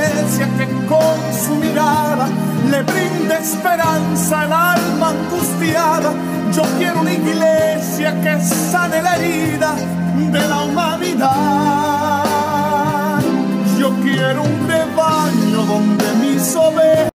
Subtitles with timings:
[0.00, 2.26] Que con su mirada
[2.70, 6.12] le brinde esperanza al alma angustiada.
[6.52, 9.74] Yo quiero una iglesia que sane la herida
[10.16, 11.30] de la humanidad.
[13.78, 17.10] Yo quiero un rebaño donde mis ovejas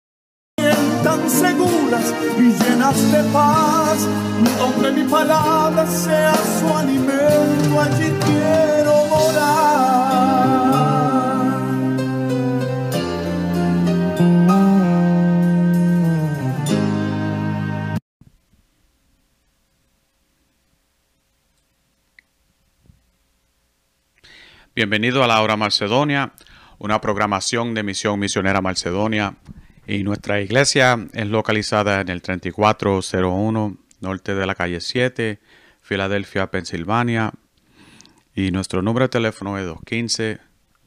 [1.03, 4.07] tan seguras y llenas de paz,
[4.59, 9.94] donde mi palabra sea su alimento, allí quiero morar.
[24.77, 26.33] Bienvenido a la Hora Macedonia,
[26.79, 29.37] una programación de Misión Misionera Macedonia.
[29.87, 35.39] Y nuestra iglesia es localizada en el 3401 norte de la calle 7,
[35.81, 37.33] Filadelfia, Pensilvania.
[38.35, 39.69] Y nuestro número de teléfono es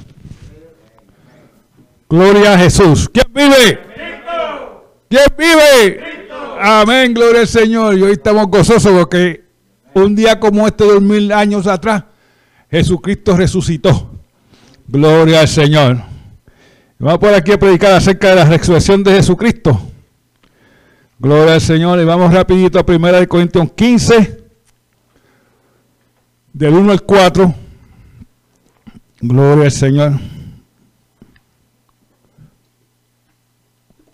[2.09, 3.07] Gloria a Jesús.
[3.13, 3.79] ¿Quién vive?
[5.07, 6.27] ¿Quién vive?
[6.59, 7.97] Amén, gloria al Señor.
[7.97, 9.43] Y hoy estamos gozosos porque
[9.93, 12.03] un día como este, dos mil años atrás,
[12.71, 14.09] Jesucristo resucitó.
[14.87, 16.01] Gloria al Señor.
[16.97, 19.79] Vamos por aquí a predicar acerca de la resurrección de Jesucristo.
[21.19, 21.99] Gloria al Señor.
[21.99, 24.43] Y vamos rapidito a 1 Corintios 15,
[26.53, 27.55] del 1 al 4.
[29.21, 30.38] Gloria al Señor.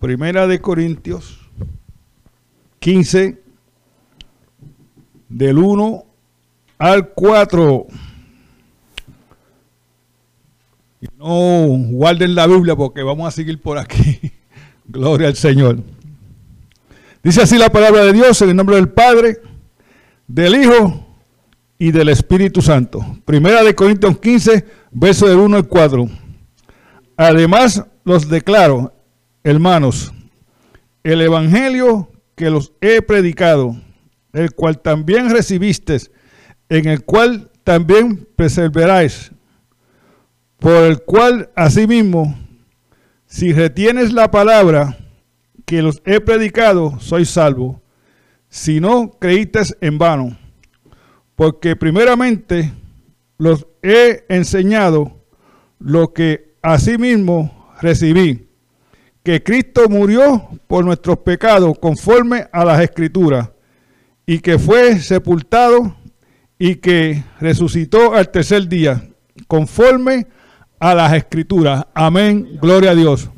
[0.06, 1.40] Primera de Corintios
[2.78, 3.42] 15,
[5.28, 6.04] del 1
[6.78, 7.86] al 4.
[11.00, 14.20] Y no guarden la Biblia porque vamos a seguir por aquí.
[14.86, 15.78] Gloria al Señor.
[17.24, 19.40] Dice así la palabra de Dios en el nombre del Padre,
[20.28, 21.04] del Hijo
[21.80, 23.04] y del Espíritu Santo.
[23.24, 26.08] Primera de Corintios 15, verso del 1 al 4.
[27.16, 28.92] Además los declaro,
[29.46, 30.12] hermanos,
[31.04, 33.76] el Evangelio que los he predicado,
[34.32, 35.98] el cual también recibiste,
[36.68, 39.30] en el cual también perseveráis,
[40.58, 42.36] por el cual asimismo,
[43.26, 44.98] si retienes la palabra
[45.64, 47.80] que los he predicado, soy salvo.
[48.48, 50.36] Si no, creíste en vano,
[51.36, 52.72] porque primeramente
[53.38, 55.24] los he enseñado
[55.78, 58.46] lo que asimismo recibí,
[59.26, 63.50] que Cristo murió por nuestros pecados conforme a las escrituras,
[64.24, 65.96] y que fue sepultado
[66.60, 69.02] y que resucitó al tercer día,
[69.48, 70.28] conforme
[70.78, 71.86] a las escrituras.
[71.92, 73.28] Amén, gloria a Dios.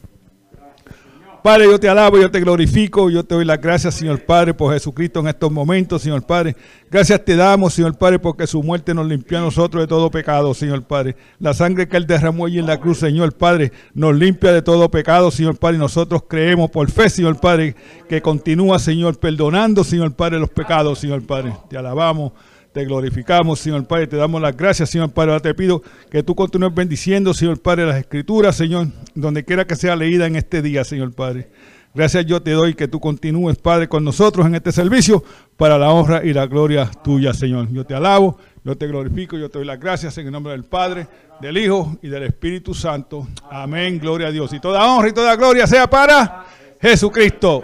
[1.43, 4.73] Padre, yo te alabo, yo te glorifico, yo te doy las gracias, Señor Padre, por
[4.75, 6.57] Jesucristo en estos momentos, Señor Padre.
[6.91, 10.53] Gracias te damos, Señor Padre, porque su muerte nos limpió a nosotros de todo pecado,
[10.53, 11.17] Señor Padre.
[11.39, 14.91] La sangre que Él derramó allí en la cruz, Señor Padre, nos limpia de todo
[14.91, 15.77] pecado, Señor Padre.
[15.77, 17.77] Y nosotros creemos por fe, Señor Padre,
[18.09, 21.55] que continúa, Señor, perdonando, Señor Padre, los pecados, Señor Padre.
[21.71, 22.33] Te alabamos.
[22.79, 25.33] Te glorificamos, Señor Padre, te damos las gracias, Señor Padre.
[25.33, 25.83] Ahora te pido
[26.13, 28.87] que tú continúes bendiciendo, Señor Padre, las escrituras, Señor,
[29.17, 31.51] donde quiera que sea leída en este día, Señor Padre.
[31.93, 35.25] Gracias yo te doy que tú continúes, Padre, con nosotros en este servicio
[35.57, 37.69] para la honra y la gloria tuya, Señor.
[37.73, 40.63] Yo te alabo, yo te glorifico, yo te doy las gracias en el nombre del
[40.63, 41.09] Padre,
[41.41, 43.27] del Hijo y del Espíritu Santo.
[43.51, 44.53] Amén, gloria a Dios.
[44.53, 46.47] Y toda honra y toda gloria sea para
[46.81, 47.61] Jesucristo.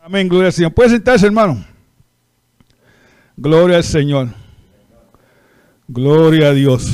[0.00, 0.72] Amén, gloria al Señor.
[0.72, 1.64] Puede sentarse, hermano.
[3.36, 4.41] Gloria al Señor.
[5.88, 6.90] Gloria a Dios.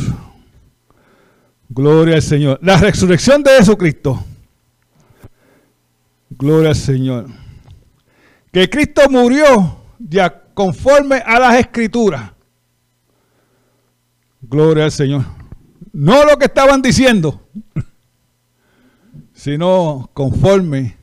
[1.68, 2.58] Gloria al Señor.
[2.62, 4.24] La resurrección de Jesucristo
[6.38, 7.26] Gloria al Señor.
[8.52, 9.82] Que Cristo murió
[10.54, 12.32] conforme a las escrituras.
[14.40, 15.24] Gloria al Señor.
[15.92, 17.48] No lo que estaban diciendo,
[19.32, 20.96] sino conforme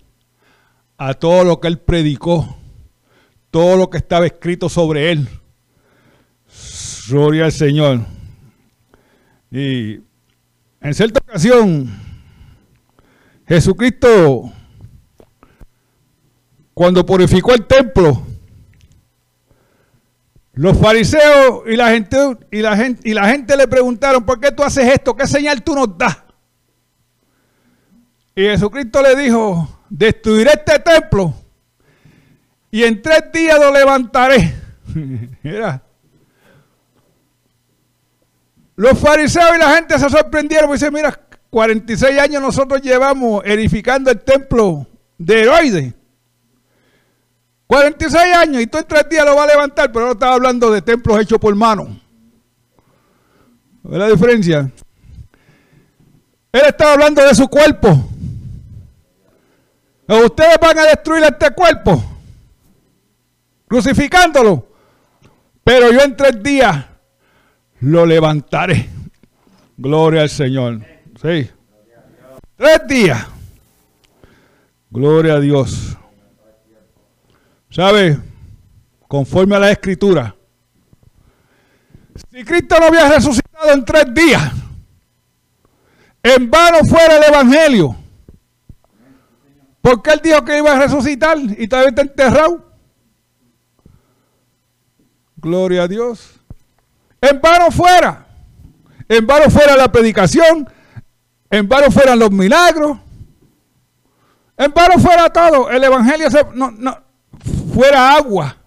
[0.97, 2.57] a todo lo que él predicó,
[3.51, 5.27] todo lo que estaba escrito sobre él.
[7.07, 8.01] Gloria al Señor.
[9.51, 9.99] Y
[10.81, 11.89] en cierta ocasión,
[13.47, 14.51] Jesucristo,
[16.73, 18.25] cuando purificó el templo,
[20.53, 22.17] los fariseos y la gente
[22.51, 25.15] y la gente y la gente le preguntaron, "¿Por qué tú haces esto?
[25.15, 26.17] ¿Qué señal tú nos das?"
[28.35, 31.33] Y Jesucristo le dijo, "Destruiré este templo
[32.71, 34.55] y en tres días lo levantaré."
[35.43, 35.84] Mira.
[38.75, 41.17] Los fariseos y la gente se sorprendieron y dicen, "Mira,
[41.49, 44.85] 46 años nosotros llevamos edificando el templo
[45.17, 45.93] de Heroides."
[47.67, 50.69] 46 años y tú en tres días lo vas a levantar, pero no estaba hablando
[50.71, 51.99] de templos hechos por mano.
[53.83, 54.71] ¿Ves la diferencia?
[56.51, 58.09] Él estaba hablando de su cuerpo.
[60.07, 62.03] Ustedes van a destruir este cuerpo,
[63.67, 64.67] crucificándolo.
[65.63, 66.85] Pero yo en tres días
[67.81, 68.89] lo levantaré.
[69.77, 70.81] Gloria al Señor.
[71.21, 71.49] Sí.
[72.55, 73.27] Tres días.
[74.89, 75.97] Gloria a Dios.
[77.69, 78.17] ¿Sabe?
[79.07, 80.35] Conforme a la escritura.
[82.31, 84.53] Si Cristo no había resucitado en tres días,
[86.23, 87.95] en vano fuera el Evangelio.
[89.81, 92.65] Porque él dijo que iba a resucitar y todavía está enterrado.
[95.35, 96.34] Gloria a Dios.
[97.21, 98.25] En vano fuera.
[99.07, 100.69] En vano fuera la predicación.
[101.49, 102.97] En vano fueran los milagros.
[104.57, 105.69] En vano fuera todo.
[105.69, 106.97] El Evangelio se, no, no,
[107.73, 108.57] fuera agua.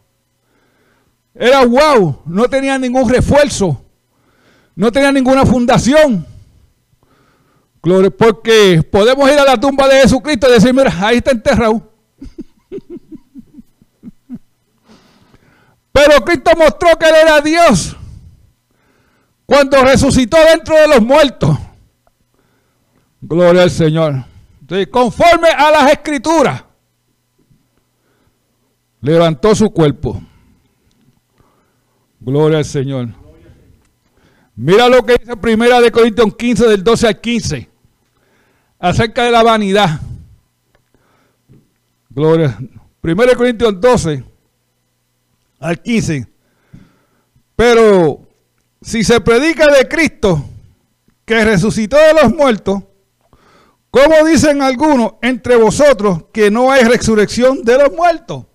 [1.34, 3.80] Era wow, no tenía ningún refuerzo,
[4.74, 6.26] no tenía ninguna fundación.
[8.18, 11.92] Porque podemos ir a la tumba de Jesucristo y decir, mira, ahí está enterrado.
[15.92, 17.97] Pero Cristo mostró que Él era Dios
[19.48, 21.56] cuando resucitó dentro de los muertos.
[23.18, 24.26] Gloria al Señor.
[24.90, 26.64] conforme a las escrituras
[29.00, 30.20] levantó su cuerpo.
[32.20, 33.08] Gloria al Señor.
[34.54, 37.70] Mira lo que dice Primera de Corintios 15 del 12 al 15
[38.78, 39.98] acerca de la vanidad.
[42.10, 42.58] Gloria.
[43.00, 44.24] Primera de Corintios 12
[45.58, 46.28] al 15.
[47.56, 48.27] Pero
[48.80, 50.44] si se predica de Cristo
[51.25, 52.82] que resucitó de los muertos,
[53.90, 58.46] ¿cómo dicen algunos entre vosotros que no hay resurrección de los muertos?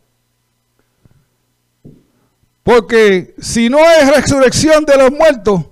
[2.64, 5.66] Porque si no hay resurrección de los muertos,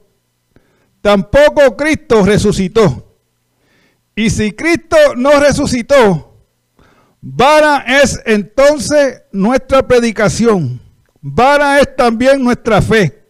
[1.02, 3.16] tampoco Cristo resucitó.
[4.14, 6.36] Y si Cristo no resucitó,
[7.22, 10.82] vana es entonces nuestra predicación,
[11.22, 13.21] vana es también nuestra fe.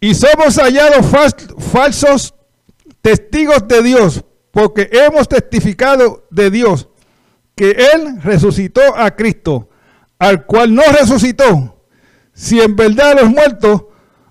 [0.00, 1.06] Y somos hallados
[1.58, 2.34] falsos
[3.02, 6.88] testigos de Dios, porque hemos testificado de Dios
[7.54, 9.68] que Él resucitó a Cristo,
[10.18, 11.84] al cual no resucitó
[12.32, 13.82] si en verdad los muertos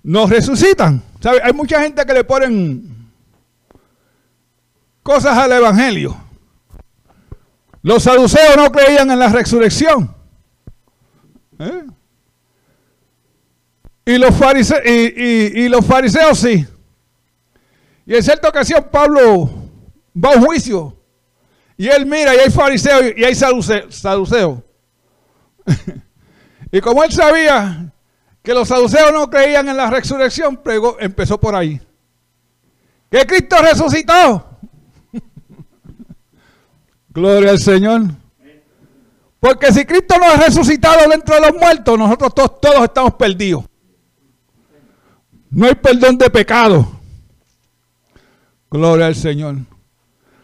[0.04, 1.04] no resucitan.
[1.20, 1.42] ¿Sabe?
[1.44, 3.12] Hay mucha gente que le ponen
[5.04, 6.16] cosas al Evangelio.
[7.82, 10.16] Los saduceos no creían en la resurrección.
[11.60, 11.84] ¿Eh?
[14.08, 16.66] Y, los fariseos, y, los fariseos sí.
[18.06, 19.50] Y en cierta ocasión Pablo
[20.16, 20.98] va a un juicio.
[21.76, 24.60] Y él mira y hay fariseos y hay saduceos.
[26.72, 27.92] y como él sabía
[28.42, 30.58] que los saduceos no creían en la resurrección,
[31.02, 31.78] empezó por ahí.
[33.12, 34.58] Que Cristo resucitó.
[37.10, 38.04] Gloria al Señor.
[39.42, 43.66] Porque si Cristo no ha resucitado dentro de los muertos, nosotros todos estamos perdidos.
[45.50, 46.88] No hay perdón de pecado.
[48.70, 49.56] Gloria al Señor.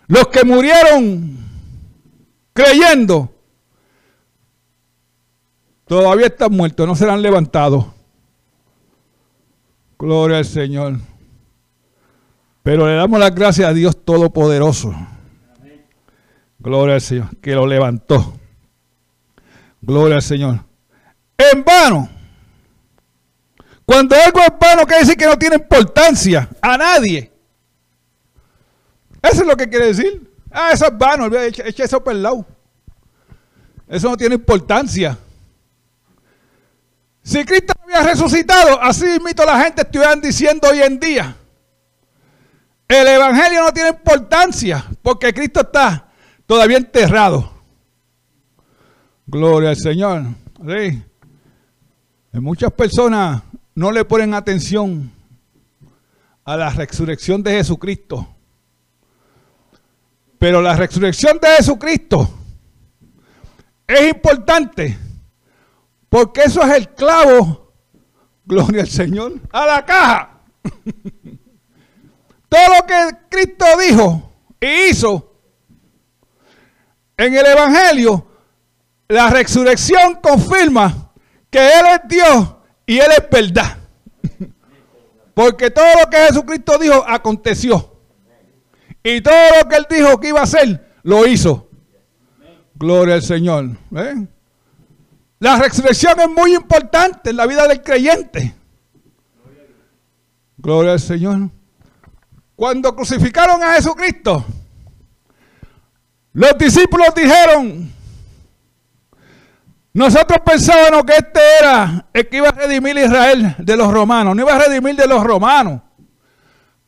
[0.07, 1.37] Los que murieron
[2.53, 3.33] creyendo
[5.85, 7.85] todavía están muertos, no serán levantados.
[9.97, 10.99] Gloria al Señor.
[12.61, 14.93] Pero le damos las gracias a Dios Todopoderoso.
[16.59, 18.33] Gloria al Señor, que lo levantó.
[19.81, 20.59] Gloria al Señor.
[21.37, 22.09] En vano.
[23.85, 27.31] Cuando algo es vano, quiere decir que no tiene importancia a nadie.
[29.21, 30.31] Eso es lo que quiere decir.
[30.51, 32.45] Ah, eso es vano, echa eso por el lado.
[33.87, 35.17] Eso no tiene importancia.
[37.23, 41.35] Si Cristo había resucitado, así mismo la gente estuvieran diciendo hoy en día.
[42.87, 46.07] El Evangelio no tiene importancia porque Cristo está
[46.45, 47.51] todavía enterrado.
[49.25, 50.23] Gloria al Señor.
[50.67, 51.01] Sí.
[52.33, 53.41] Muchas personas
[53.75, 55.11] no le ponen atención
[56.45, 58.27] a la resurrección de Jesucristo.
[60.37, 62.29] Pero la resurrección de Jesucristo
[63.87, 64.97] es importante
[66.09, 67.73] porque eso es el clavo,
[68.45, 70.41] gloria al Señor, a la caja.
[72.49, 75.33] Todo lo que Cristo dijo y hizo
[77.17, 78.27] en el Evangelio,
[79.07, 81.11] la resurrección confirma
[81.49, 82.52] que Él es Dios
[82.85, 83.77] y Él es verdad.
[85.33, 87.91] Porque todo lo que Jesucristo dijo aconteció.
[89.03, 91.69] Y todo lo que Él dijo que iba a hacer, lo hizo.
[92.75, 93.69] Gloria al Señor.
[95.39, 98.55] La resurrección es muy importante en la vida del creyente.
[100.57, 101.49] Gloria al Señor.
[102.55, 104.45] Cuando crucificaron a Jesucristo,
[106.33, 107.91] los discípulos dijeron,
[109.93, 114.35] nosotros pensábamos que este era el que iba a redimir a Israel de los romanos,
[114.35, 115.81] no iba a redimir de los romanos,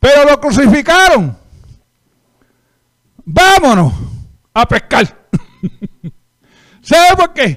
[0.00, 1.38] pero lo crucificaron.
[3.24, 3.92] Vámonos
[4.52, 5.06] a pescar.
[6.82, 7.56] ¿Sabe por qué?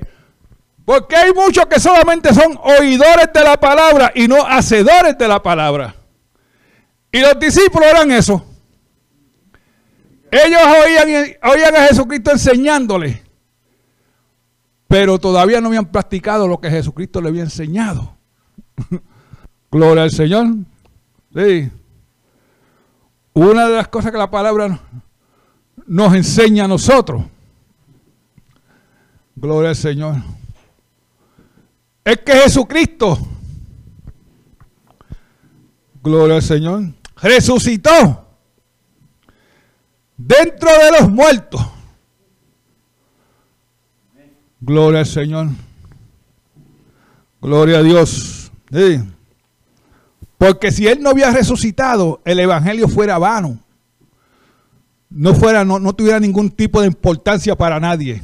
[0.86, 5.41] Porque hay muchos que solamente son oidores de la palabra y no hacedores de la
[5.41, 5.96] palabra.
[7.12, 8.46] Y los discípulos eran eso.
[10.32, 13.24] Ellos oían, oían a Jesucristo enseñándole,
[14.89, 18.17] pero todavía no habían practicado lo que Jesucristo le había enseñado.
[19.72, 20.48] Gloria al Señor.
[21.31, 21.72] Sí.
[23.34, 24.79] Una de las cosas que la palabra
[25.86, 27.24] nos enseña a nosotros,
[29.36, 30.15] gloria al Señor,
[32.03, 33.17] es que Jesucristo,
[36.01, 38.27] gloria al Señor, resucitó
[40.17, 41.79] dentro de los muertos.
[44.62, 45.48] Gloria al Señor.
[47.42, 48.51] Gloria a Dios.
[50.38, 53.60] Porque si Él no había resucitado, el Evangelio fuera vano.
[55.10, 58.22] No, fuera, no, no tuviera ningún tipo de importancia para nadie.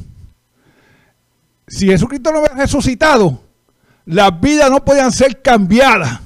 [1.66, 3.40] Si Jesucristo no hubiera resucitado,
[4.04, 6.20] las vidas no podían ser cambiadas.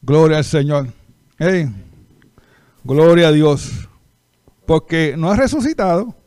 [0.00, 0.88] Gloria al Señor.
[2.84, 3.88] Gloria a Dios.
[4.64, 6.17] Porque no ha resucitado.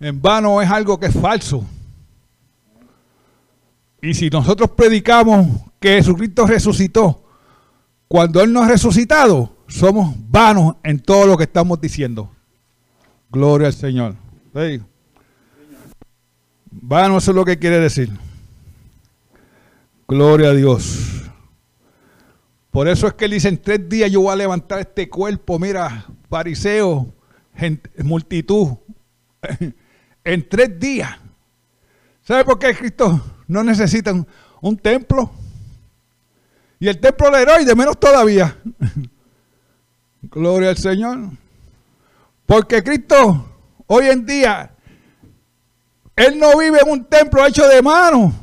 [0.00, 1.64] En vano es algo que es falso.
[4.00, 5.46] Y si nosotros predicamos
[5.80, 7.24] que Jesucristo resucitó,
[8.06, 12.30] cuando Él no ha resucitado, somos vanos en todo lo que estamos diciendo.
[13.30, 14.14] Gloria al Señor.
[16.70, 18.10] Vano, eso es lo que quiere decir.
[20.06, 21.18] Gloria a Dios.
[22.70, 25.58] Por eso es que él dice, en tres días yo voy a levantar este cuerpo,
[25.58, 27.12] mira, fariseo,
[28.04, 28.76] multitud,
[30.28, 31.10] en tres días.
[32.22, 34.12] ¿Sabe por qué Cristo no necesita
[34.60, 35.30] un, templo?
[36.78, 38.54] Y el templo de de menos todavía.
[40.22, 41.30] Gloria al Señor.
[42.44, 43.48] Porque Cristo
[43.86, 44.70] hoy en día,
[46.14, 48.34] Él no vive en un templo hecho de mano,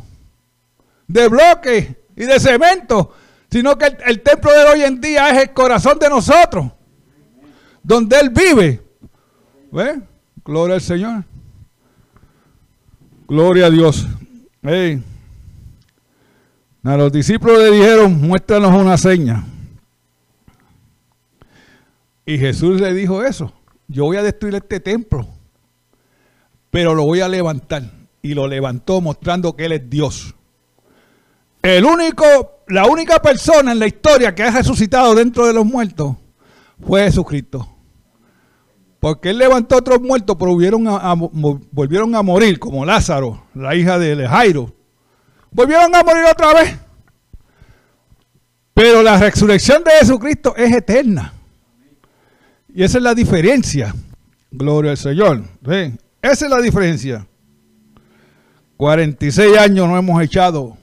[1.07, 3.13] de bloque y de cemento,
[3.51, 6.71] sino que el, templo de hoy en día es el corazón de nosotros,
[7.83, 8.81] donde Él vive.
[9.71, 10.01] ¿Ve?
[10.43, 11.34] Gloria al Señor.
[13.27, 14.07] Gloria a Dios.
[16.83, 19.43] A los discípulos le dijeron, muéstranos una seña.
[22.25, 23.51] Y Jesús le dijo eso.
[23.87, 25.27] Yo voy a destruir este templo,
[26.71, 27.83] pero lo voy a levantar.
[28.21, 30.35] Y lo levantó mostrando que Él es Dios.
[31.61, 36.15] El único, la única persona en la historia que ha resucitado dentro de los muertos
[36.85, 37.74] fue Jesucristo.
[39.05, 44.27] Porque él levantó a otros muertos, pero volvieron a, morir, como Lázaro, la hija de
[44.27, 44.73] Jairo.
[45.51, 46.75] Volvieron a morir otra vez.
[48.73, 51.33] Pero la resurrección de Jesucristo es eterna.
[52.73, 53.93] Y esa es la diferencia.
[54.49, 55.43] Gloria al Señor.
[56.19, 57.27] Esa es la diferencia.
[58.75, 60.77] 46 años no hemos echado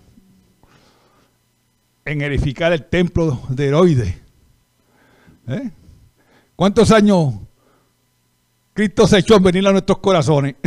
[2.05, 4.19] en edificar el templo de Heroide.
[5.49, 5.71] ¿Eh?
[6.55, 7.35] ¿Cuántos años
[8.75, 10.57] Cristo se echó en venir a nuestros corazones?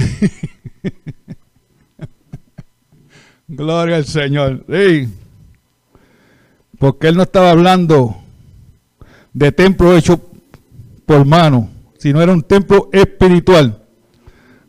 [3.47, 4.65] Gloria al Señor.
[6.77, 8.15] Porque Él no estaba hablando
[9.33, 10.21] de templo hecho
[11.05, 13.81] por mano, sino era un templo espiritual.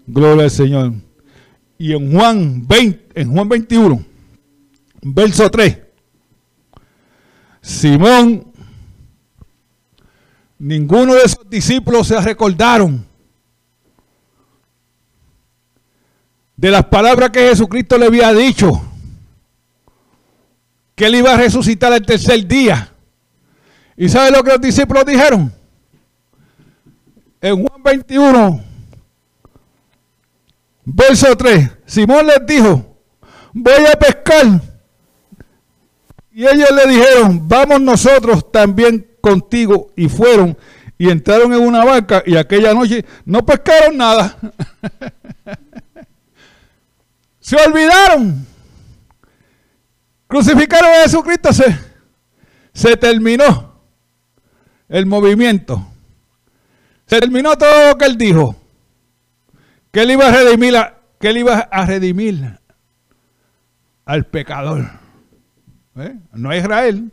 [0.07, 0.93] Gloria al Señor.
[1.79, 4.05] Y en Juan 20, en Juan 21,
[5.03, 5.79] verso 3,
[7.61, 8.51] Simón,
[10.59, 13.06] ninguno de esos discípulos se recordaron
[16.57, 18.83] de las palabras que Jesucristo le había dicho,
[20.95, 22.93] que él iba a resucitar el tercer día.
[23.97, 25.53] ¿Y sabe lo que los discípulos dijeron?
[27.41, 28.65] En Juan 21,
[30.85, 32.97] verso 3, Simón les dijo,
[33.53, 34.61] voy a pescar.
[36.33, 39.93] Y ellos le dijeron, vamos nosotros también contigo.
[39.97, 40.57] Y fueron
[40.99, 44.37] y entraron en una barca y aquella noche no pescaron nada.
[47.47, 48.45] Se olvidaron.
[50.27, 51.53] Crucificaron a Jesucristo.
[51.53, 51.79] Se,
[52.73, 53.83] se terminó
[54.89, 55.87] el movimiento.
[57.07, 58.57] Se terminó todo lo que él dijo.
[59.93, 60.75] Que él iba a redimir,
[61.21, 62.59] que él iba a redimir
[64.05, 64.91] al pecador.
[65.99, 66.17] ¿Eh?
[66.33, 67.13] No a Israel.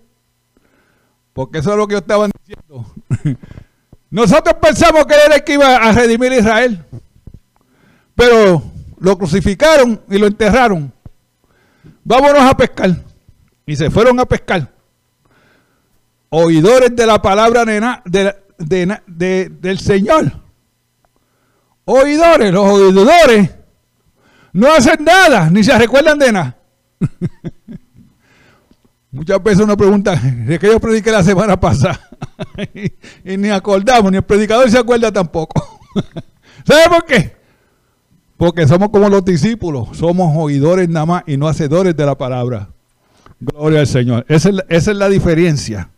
[1.33, 2.91] Porque eso es lo que yo estaban diciendo.
[4.09, 6.83] Nosotros pensamos que él era el que iba a redimir a Israel.
[8.15, 8.72] Pero
[9.03, 10.93] lo crucificaron y lo enterraron.
[12.05, 12.95] Vámonos a pescar.
[13.65, 14.71] Y se fueron a pescar.
[16.29, 20.31] Oidores de la palabra del Señor.
[21.83, 23.49] Oidores, los oidores
[24.53, 26.57] no hacen nada, ni se recuerdan de nada.
[29.11, 31.99] Muchas veces uno pregunta, ¿de qué yo prediqué la semana pasada?
[33.25, 35.81] y, ni acordamos, ni el predicador se acuerda tampoco.
[36.65, 37.42] ¿Sabe por qué?
[38.43, 42.67] Porque somos como los discípulos, somos oidores nada más y no hacedores de la palabra.
[43.39, 44.25] Gloria al Señor.
[44.27, 45.89] Esa es la, diferencia.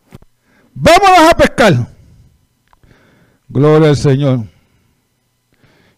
[0.75, 1.87] Vámonos a pescar.
[3.49, 4.41] Gloria al Señor.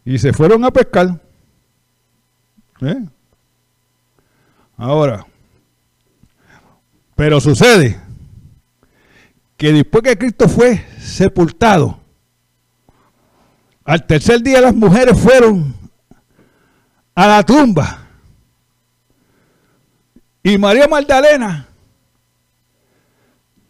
[0.05, 1.19] Y se fueron a pescar.
[2.79, 3.05] ¿Eh?
[4.77, 5.27] Ahora,
[7.17, 7.99] pero sucede
[9.57, 11.99] que después que Cristo fue sepultado,
[13.83, 15.76] al tercer día las mujeres fueron
[17.17, 17.97] a la tumba.
[20.43, 21.67] Y María Magdalena,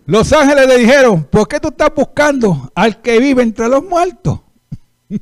[0.05, 4.41] los ángeles le dijeron, ¿por qué tú estás buscando al que vive entre los muertos?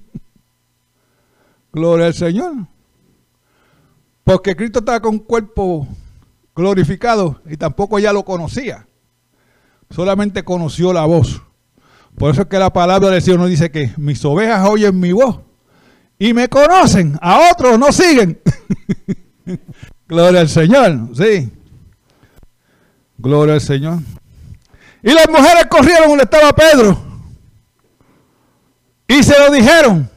[1.72, 2.54] Gloria al Señor.
[4.24, 5.88] Porque Cristo estaba con un cuerpo
[6.56, 8.88] glorificado y tampoco ya lo conocía.
[9.92, 11.44] Solamente conoció la voz.
[12.18, 15.12] Por eso es que la palabra del Señor nos dice que mis ovejas oyen mi
[15.12, 15.45] voz
[16.18, 18.40] y me conocen, a otros no siguen.
[20.08, 21.52] Gloria al Señor, sí.
[23.18, 24.00] Gloria al Señor.
[25.04, 26.98] Y las mujeres corrieron donde estaba Pedro.
[29.08, 30.10] Y se lo dijeron.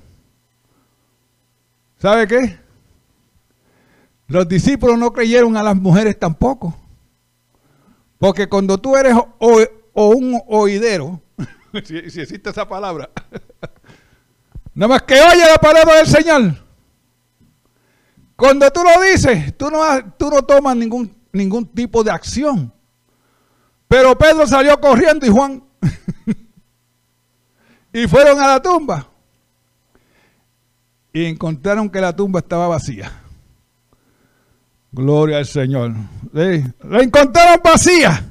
[1.99, 2.59] ¿Sabe qué?
[4.29, 6.77] Los discípulos no creyeron a las mujeres tampoco.
[8.19, 11.21] Porque cuando tú eres o, un oidero,
[11.85, 13.11] si, si existe esa palabra,
[14.79, 16.55] Nada más que oye la palabra del Señor.
[18.37, 19.81] Cuando tú lo dices, tú no,
[20.17, 22.73] tú no tomas ningún, ningún tipo de acción.
[23.89, 25.65] Pero Pedro salió corriendo y Juan.
[27.93, 29.09] y fueron a la tumba.
[31.13, 33.11] Y encontraron que la tumba estaba vacía.
[34.93, 35.93] Gloria al Señor.
[36.33, 38.25] La encontraron vacía.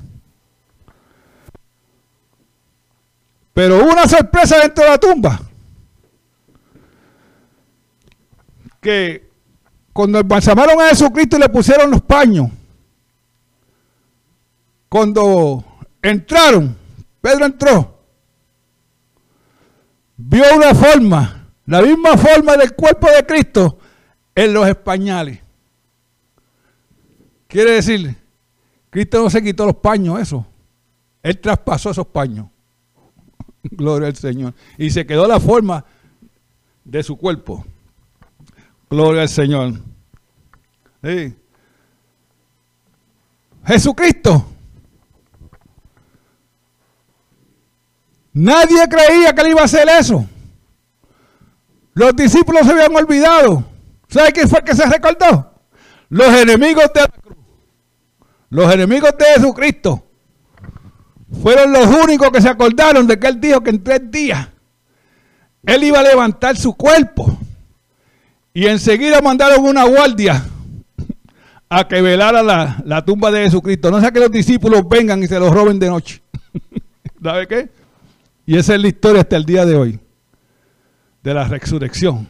[3.54, 5.42] Pero hubo una sorpresa dentro de la tumba.
[8.88, 9.30] Que
[9.91, 12.50] cuando embalsamaron a Jesucristo y le pusieron los paños,
[14.88, 15.62] cuando
[16.02, 16.73] entraron,
[17.19, 18.00] Pedro entró,
[20.15, 23.78] vio una forma, la misma forma del cuerpo de Cristo
[24.34, 25.41] en los españoles.
[27.50, 28.15] Quiere decir,
[28.89, 30.45] Cristo no se quitó los paños, eso.
[31.21, 32.47] Él traspasó esos paños.
[33.63, 34.54] Gloria al Señor.
[34.78, 35.84] Y se quedó la forma
[36.86, 37.65] de su cuerpo.
[38.89, 39.73] Gloria al Señor.
[43.65, 44.45] Jesucristo.
[48.34, 50.26] Nadie creía que él iba a hacer eso.
[51.93, 53.65] Los discípulos se habían olvidado.
[54.08, 55.54] ¿Sabe quién fue el que se recordó?
[56.10, 57.38] Los enemigos de la cruz.
[58.50, 60.04] Los enemigos de Jesucristo.
[61.41, 64.47] Fueron los únicos que se acordaron de que él dijo que en tres días
[65.65, 67.37] él iba a levantar su cuerpo.
[68.58, 70.43] Y enseguida mandaron una guardia
[71.70, 73.91] a que velara la, tumba de Jesucristo.
[73.91, 76.24] No sea que los discípulos vengan y se los roben de noche.
[77.24, 77.70] ¿Sabe qué?
[78.48, 80.00] Y esa es la historia hasta el día de hoy,
[81.22, 82.28] de la resurrección.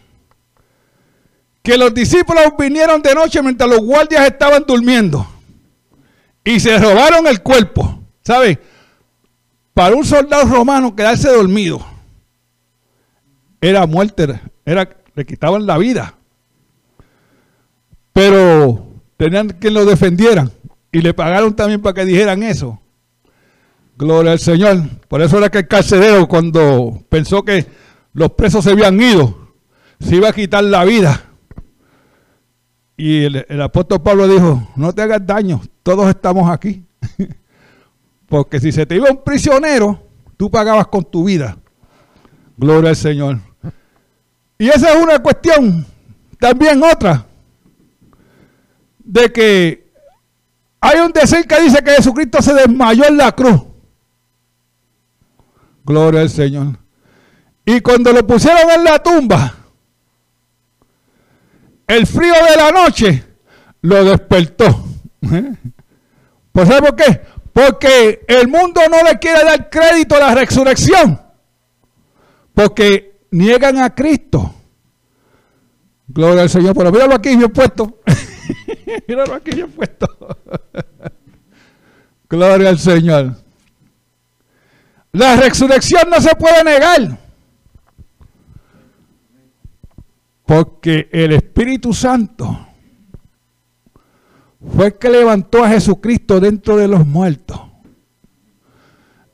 [1.64, 5.26] que los discípulos vinieron de noche mientras los guardias estaban durmiendo
[6.44, 8.02] y se robaron el cuerpo.
[8.22, 8.60] ¿Sabe?
[9.74, 11.88] Para un soldado romano quedarse dormido
[13.62, 16.16] era muerte, era, le quitaban la vida.
[18.18, 18.84] Pero
[19.16, 20.52] tenían que lo defendieran
[20.92, 22.82] y le pagaron también para que dijeran eso.
[23.96, 24.90] Gloria al Señor.
[25.08, 27.68] Por eso era que el carcelero cuando pensó que
[28.14, 29.52] los presos se habían ido,
[30.00, 31.26] se iba a quitar la vida.
[32.98, 36.84] Y el, apóstol Pablo dijo, no te hagas daño, todos estamos aquí.
[38.28, 41.56] Porque si se te iba un prisionero, tú pagabas con tu vida.
[42.58, 43.42] Gloria al Señor.
[44.58, 45.86] Y esa es una cuestión,
[46.40, 47.27] también otra,
[49.08, 49.92] de que
[50.82, 53.62] hay un decir que dice que Jesucristo se desmayó en la cruz.
[55.86, 56.78] Gloria al Señor.
[57.66, 59.56] Y cuando lo pusieron en la tumba,
[61.88, 63.24] el frío de la noche
[63.82, 64.84] lo despertó.
[66.52, 67.22] ¿Pues sabe por qué?
[67.54, 71.22] Porque el mundo no le quiere dar crédito a la resurrección.
[72.54, 74.54] Porque niegan a Cristo.
[76.08, 76.76] Gloria al Señor.
[76.76, 78.00] Pero míralo aquí bien puesto.
[79.08, 80.08] míralo aquí bien puesto.
[82.30, 83.36] Gloria al Señor.
[85.14, 87.18] La resurrección no se puede negar.
[90.46, 92.68] Porque el Espíritu Santo
[94.76, 97.60] fue el que levantó a Jesucristo dentro de los muertos.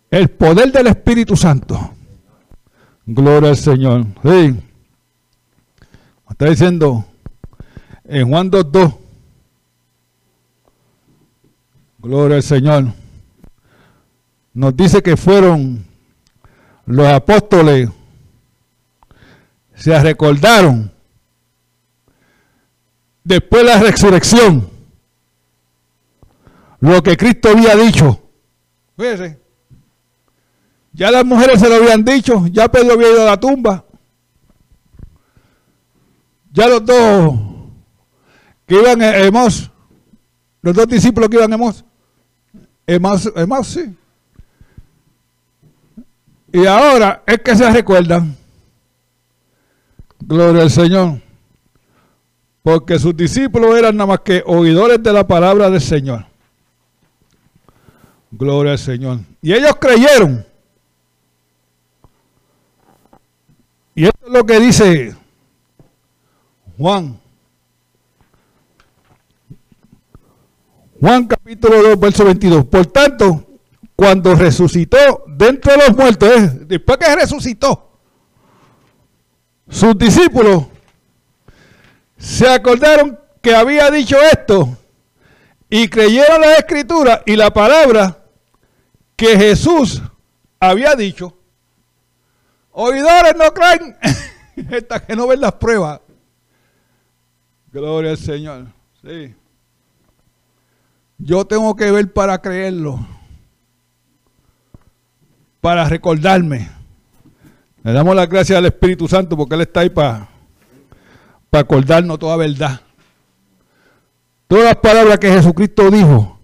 [0.09, 1.95] El poder del Espíritu Santo.
[3.05, 4.05] Gloria al Señor.
[4.23, 4.55] Sí.
[6.29, 7.05] Está diciendo
[8.05, 9.02] en Juan 2.2.
[12.03, 12.87] Gloria al Señor.
[14.53, 15.85] Nos dice que fueron
[16.85, 17.89] los apóstoles,
[19.73, 20.91] se recordaron
[23.23, 24.69] después de la resurrección
[26.81, 28.21] lo que Cristo había dicho.
[28.97, 29.39] Fíjese.
[30.91, 33.85] Ya las mujeres se lo habían dicho, ya Pedro había ido a la tumba.
[36.51, 37.39] Ya los dos
[38.67, 39.71] que iban a Emos,
[40.61, 41.57] los dos discípulos que iban a
[42.87, 43.95] Emos, Emos, Emos sí.
[46.51, 48.37] Y ahora es que se recuerdan.
[50.19, 51.19] Gloria al Señor.
[52.61, 56.25] Porque sus discípulos eran nada más que oidores de la palabra del Señor.
[58.31, 59.19] Gloria al Señor.
[59.41, 60.45] Y ellos creyeron.
[63.95, 65.15] Y esto es lo que dice
[66.77, 67.22] Juan.
[71.03, 72.63] Juan capítulo 2, verso 22.
[72.63, 73.45] Por tanto,
[73.93, 77.99] cuando resucitó dentro de los muertos, después que resucitó,
[79.67, 80.63] sus discípulos
[82.17, 84.77] se acordaron que había dicho esto
[85.69, 88.23] y creyeron la escritura y la palabra
[89.17, 90.01] que Jesús
[90.57, 91.37] había dicho.
[92.71, 93.97] Oidores no creen
[94.73, 95.99] hasta que no ven las pruebas.
[97.73, 98.67] Gloria al Señor.
[99.01, 99.35] Sí.
[101.23, 102.99] Yo tengo que ver para creerlo.
[105.61, 106.69] Para recordarme.
[107.81, 110.27] Le damos las gracias al Espíritu Santo porque Él está ahí para,
[111.49, 112.81] para acordarnos toda verdad.
[114.47, 116.39] Todas las palabras que Jesucristo dijo,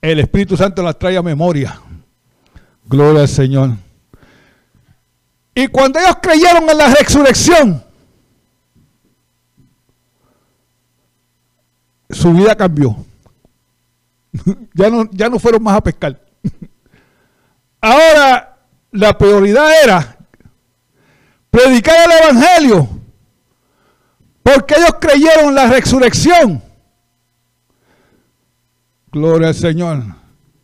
[0.00, 1.80] el Espíritu Santo las trae a memoria.
[2.86, 3.70] Gloria al Señor.
[5.54, 7.84] Y cuando ellos creyeron en la resurrección,
[12.10, 12.96] su vida cambió.
[14.74, 16.20] ya, no, ya no fueron más a pescar.
[17.80, 18.56] Ahora
[18.90, 20.18] la prioridad era
[21.50, 22.88] predicar el Evangelio,
[24.42, 26.62] porque ellos creyeron la resurrección.
[29.12, 30.02] Gloria al Señor.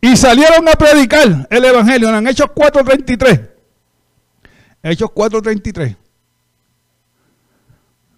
[0.01, 3.49] Y salieron a predicar el Evangelio en Hechos 4.33.
[4.83, 5.95] Hechos 4.33.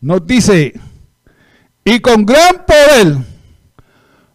[0.01, 0.73] Nos dice,
[1.83, 3.17] y con gran poder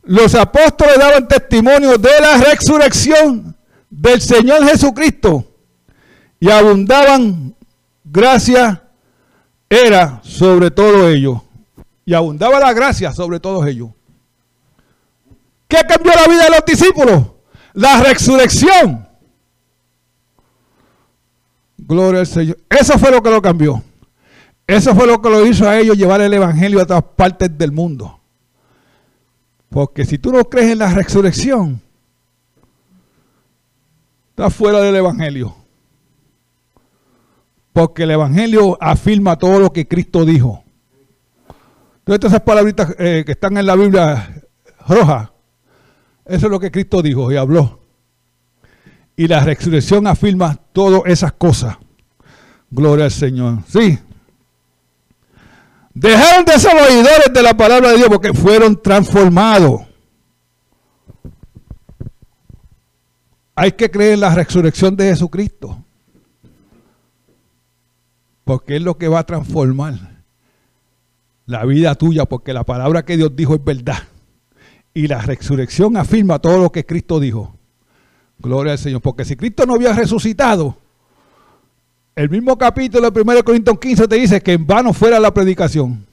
[0.02, 3.56] los apóstoles daban testimonio de la resurrección
[3.88, 5.44] del Señor Jesucristo
[6.38, 7.54] y abundaban
[8.04, 8.82] gracia
[9.68, 11.40] era sobre todo ellos.
[12.04, 13.90] Y abundaba la gracia sobre todos ellos.
[15.68, 17.22] ¿Qué cambió la vida de los discípulos?
[17.74, 19.06] La resurrección.
[21.78, 22.58] Gloria al Señor.
[22.68, 23.82] Eso fue lo que lo cambió.
[24.66, 27.70] Eso fue lo que lo hizo a ellos llevar el Evangelio a todas partes del
[27.70, 28.19] mundo.
[29.70, 31.80] Porque si tú no crees en la resurrección,
[34.30, 35.54] estás fuera del Evangelio.
[37.72, 40.64] Porque el Evangelio afirma todo lo que Cristo dijo.
[42.02, 44.42] Todas esas palabritas eh, que están en la Biblia
[44.88, 45.33] roja,
[46.24, 47.78] eso es lo que Cristo dijo y habló.
[49.14, 51.76] Y la resurrección afirma todas esas cosas.
[52.70, 53.59] Gloria al Señor.
[53.68, 54.00] Sí.
[55.92, 59.83] Dejaron de ser oidores de la palabra de Dios porque fueron transformados.
[63.55, 65.85] Hay que creer en la resurrección de Jesucristo.
[68.44, 69.94] Porque es lo que va a transformar
[71.46, 73.98] la vida tuya, porque la palabra que Dios dijo es verdad.
[74.94, 77.55] Y la resurrección afirma todo lo que Cristo dijo.
[78.38, 79.00] Gloria al Señor.
[79.00, 80.76] Porque si Cristo no había resucitado,
[82.20, 86.06] el mismo capítulo de 1 Corintios 15 te dice que en vano fuera la predicación.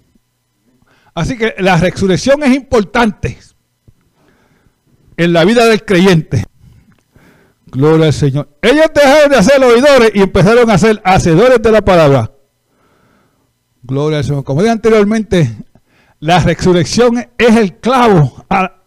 [1.14, 3.38] Así que la resurrección es importante
[5.18, 6.46] en la vida del creyente.
[7.66, 8.48] Gloria al Señor.
[8.62, 12.32] Ellos dejaron de ser oidores y empezaron a ser hacedores de la palabra.
[13.84, 14.46] Gloria al Señor.
[14.46, 15.58] Como dije anteriormente,
[16.22, 18.78] la resurrección es el clavo a,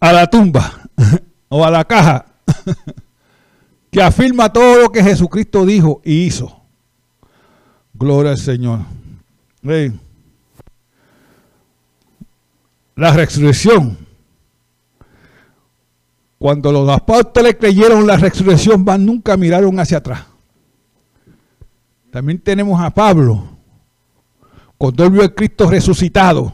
[0.00, 0.88] a la tumba
[1.50, 2.24] o a la caja
[3.92, 6.60] que afirma todo lo que Jesucristo dijo y hizo.
[7.94, 8.80] Gloria al Señor.
[12.96, 14.02] La resurrección
[16.42, 20.26] cuando los apóstoles creyeron la resurrección, van nunca miraron hacia atrás.
[22.10, 23.44] También tenemos a Pablo,
[24.76, 26.52] cuando él vio a Cristo resucitado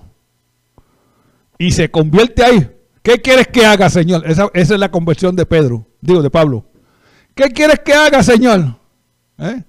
[1.57, 2.70] y se convierte ahí.
[3.03, 4.24] ¿Qué quieres que haga, Señor?
[4.27, 6.66] Esa, es la conversión de Pedro, digo, de Pablo.
[7.38, 8.74] ¿Qué quieres que haga, Señor?
[9.38, 9.62] ¿Eh?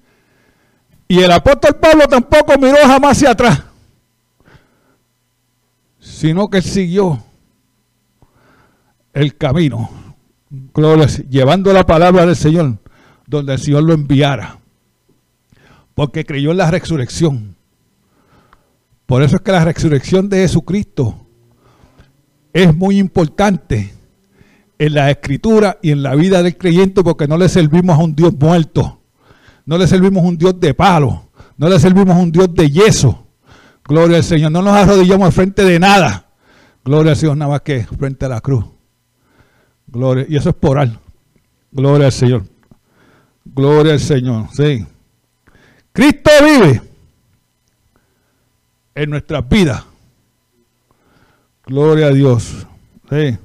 [1.07, 3.63] Y el apóstol Pablo tampoco miró jamás hacia atrás,
[5.99, 7.23] sino que siguió
[9.13, 9.87] el camino
[11.29, 12.79] llevando la palabra del Señor
[13.27, 14.57] donde el Señor lo enviara.
[15.93, 17.55] Porque creyó en la resurrección.
[19.05, 21.27] Por eso es que la resurrección de Jesucristo
[22.51, 23.93] es muy importante
[24.79, 28.15] en la escritura y en la vida del creyente porque no le servimos a un
[28.15, 29.01] Dios muerto.
[29.65, 31.29] No le servimos a un Dios de palo.
[31.57, 33.27] No le servimos a un Dios de yeso.
[33.83, 34.51] Gloria al Señor.
[34.51, 36.27] No nos arrodillamos al frente de nada.
[36.83, 38.65] Gloria al Señor nada más que frente a la cruz.
[39.85, 40.97] Gloria, y eso es por al.
[41.71, 42.43] Gloria al Señor.
[43.43, 44.47] Gloria al Señor.
[44.53, 44.85] Sí.
[45.91, 46.81] Cristo vive
[48.95, 49.83] en nuestras vidas.
[51.65, 52.65] Gloria a Dios.
[53.09, 53.37] Sí.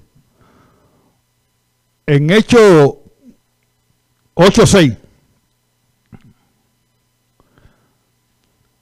[2.06, 3.02] En Hecho
[4.34, 4.98] 8.6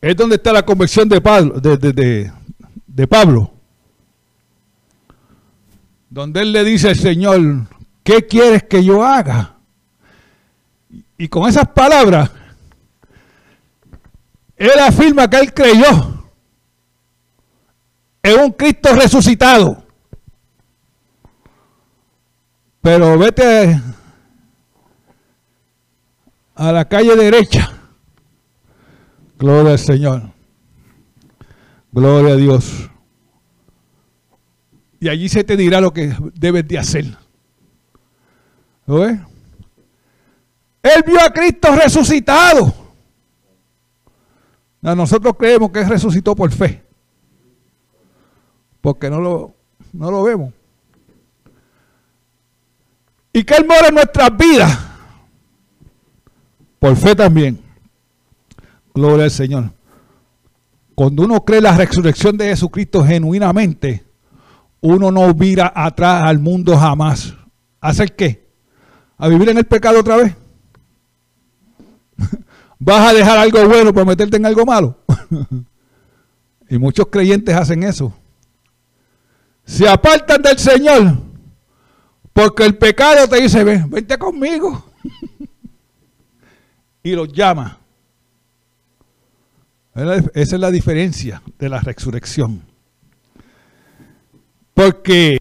[0.00, 1.60] es donde está la conversión de Pablo.
[1.60, 2.32] de,
[2.86, 3.52] de Pablo
[6.12, 7.40] donde él le dice al Señor,
[8.04, 9.54] ¿qué quieres que yo haga?
[11.16, 12.30] Y con esas palabras,
[14.58, 16.22] él afirma que él creyó
[18.22, 19.81] en un Cristo resucitado.
[22.82, 23.80] Pero vete
[26.54, 27.72] a la calle derecha.
[29.38, 30.22] Gloria al Señor.
[31.92, 32.90] Gloria a Dios
[35.02, 37.04] y allí se te dirá lo que debes de hacer.
[38.86, 39.18] ¿Lo ves?
[40.80, 42.72] Él vio a Cristo resucitado.
[44.80, 46.84] nosotros creemos que Él resucitó por fe.
[48.80, 49.56] Porque no lo,
[49.92, 50.54] no lo vemos.
[53.32, 54.78] Y que Él mora en nuestras vidas.
[56.78, 57.60] Por fe también.
[58.94, 59.70] Gloria al Señor.
[60.94, 64.04] Cuando uno cree la resurrección de Jesucristo genuinamente,
[64.80, 67.34] uno no vira atrás al mundo jamás.
[67.80, 68.48] ¿Hacer qué?
[69.16, 70.34] ¿A vivir en el pecado otra vez?
[72.78, 74.98] ¿Vas a dejar algo bueno para meterte en algo malo?
[76.68, 78.12] y muchos creyentes hacen eso.
[79.64, 81.31] Se apartan del Señor
[82.32, 84.92] porque el pecado te dice, ven, vente conmigo.
[87.02, 87.78] y los llama.
[89.94, 92.62] Esa es la diferencia de la resurrección.
[94.72, 95.38] Porque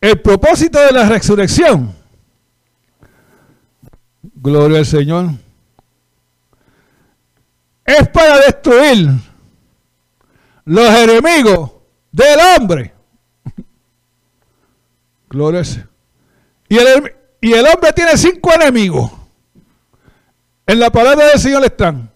[0.00, 1.94] el propósito de la resurrección,
[4.22, 5.30] gloria al Señor,
[7.84, 9.10] es para destruir
[10.64, 11.70] los enemigos
[12.10, 12.99] del hombre.
[15.30, 15.62] Gloria.
[16.68, 19.10] Y el, y el hombre tiene cinco enemigos.
[20.66, 22.10] En la palabra del Señor están.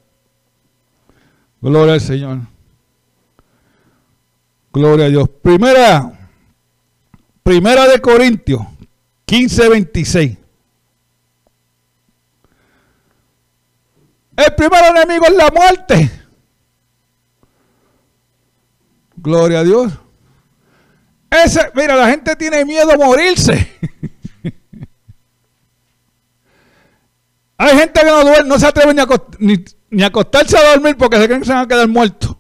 [1.60, 2.38] Gloria al Señor.
[4.72, 5.28] Gloria a Dios.
[5.28, 6.28] Primera,
[7.42, 8.60] primera de Corintios
[9.24, 10.38] 15, 26.
[14.36, 16.10] El primer enemigo es la muerte.
[19.16, 19.92] Gloria a Dios.
[21.42, 23.68] Ese, mira, la gente tiene miedo a morirse.
[27.56, 31.26] Hay gente que no, duerme, no se atreve ni a, acostarse a dormir porque se
[31.26, 32.36] creen que se van a quedar muertos.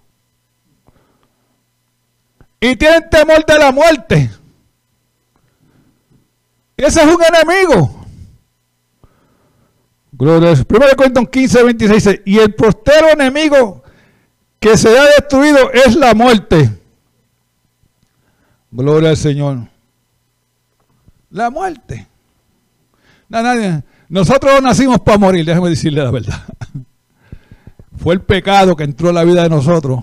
[2.60, 4.30] Y tienen temor de la muerte.
[6.76, 8.06] Ese es un enemigo.
[10.12, 10.64] Gloria a Dios.
[10.66, 12.20] Primero Corintios 15, 26.
[12.24, 13.82] Y el postero enemigo
[14.60, 16.70] que se ha destruido es la muerte.
[18.74, 19.68] Gloria al Señor.
[21.30, 22.08] La muerte.
[23.28, 23.84] No, nadie.
[24.08, 26.42] Nosotros no nacimos para morir, déjeme decirle la verdad.
[27.96, 30.02] Fue el pecado que entró en la vida de nosotros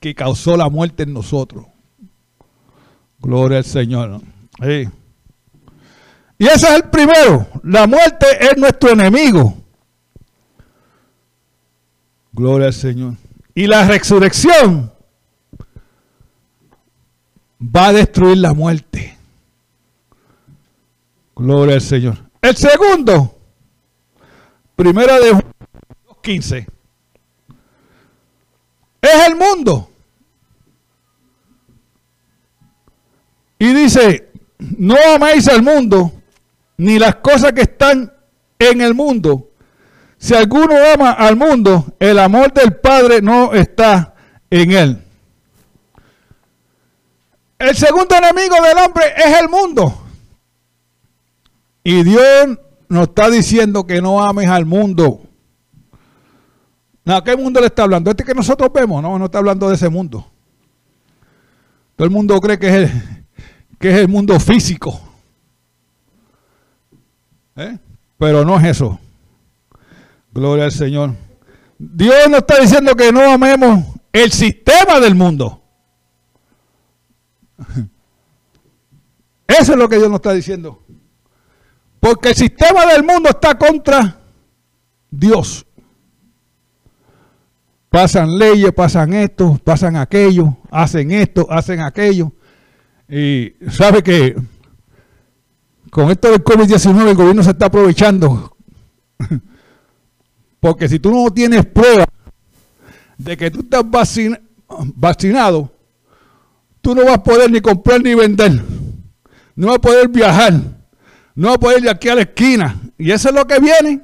[0.00, 1.64] que causó la muerte en nosotros.
[3.20, 4.20] Gloria al Señor.
[4.60, 7.46] Y ese es el primero.
[7.62, 9.56] La muerte es nuestro enemigo.
[12.32, 13.14] Gloria al Señor.
[13.54, 14.91] Y la resurrección
[17.62, 19.16] va a destruir la muerte.
[21.36, 22.18] Gloria al Señor.
[22.40, 23.38] El segundo,
[24.74, 25.44] primera de
[26.22, 26.66] 15,
[29.00, 29.88] es el mundo.
[33.58, 36.12] Y dice, no améis al mundo,
[36.78, 38.12] ni las cosas que están
[38.58, 39.50] en el mundo.
[40.18, 44.14] Si alguno ama al mundo, el amor del Padre no está
[44.50, 45.02] en él.
[47.62, 50.02] El segundo enemigo del hombre es el mundo.
[51.84, 55.22] Y Dios nos está diciendo que no ames al mundo.
[57.04, 58.10] ¿A qué mundo le está hablando?
[58.10, 60.26] Este que nosotros vemos, no, no está hablando de ese mundo.
[61.94, 63.26] Todo el mundo cree que es el,
[63.78, 65.00] que es el mundo físico.
[67.54, 67.78] ¿Eh?
[68.18, 68.98] Pero no es eso.
[70.32, 71.14] Gloria al Señor.
[71.78, 75.61] Dios nos está diciendo que no amemos el sistema del mundo.
[79.46, 80.82] Eso es lo que Dios nos está diciendo.
[82.00, 84.18] Porque el sistema del mundo está contra
[85.10, 85.66] Dios.
[87.88, 92.32] Pasan leyes, pasan esto, pasan aquello, hacen esto, hacen aquello.
[93.08, 94.34] Y sabe que
[95.90, 98.56] con esto del COVID-19 el gobierno se está aprovechando.
[100.60, 102.06] Porque si tú no tienes prueba
[103.18, 103.84] de que tú estás
[104.94, 105.70] vacunado,
[106.82, 108.52] tú no vas a poder ni comprar ni vender.
[109.56, 110.52] No vas a poder viajar
[111.34, 112.80] no va a poder ir aquí a la esquina.
[112.98, 114.02] Y eso es lo que viene.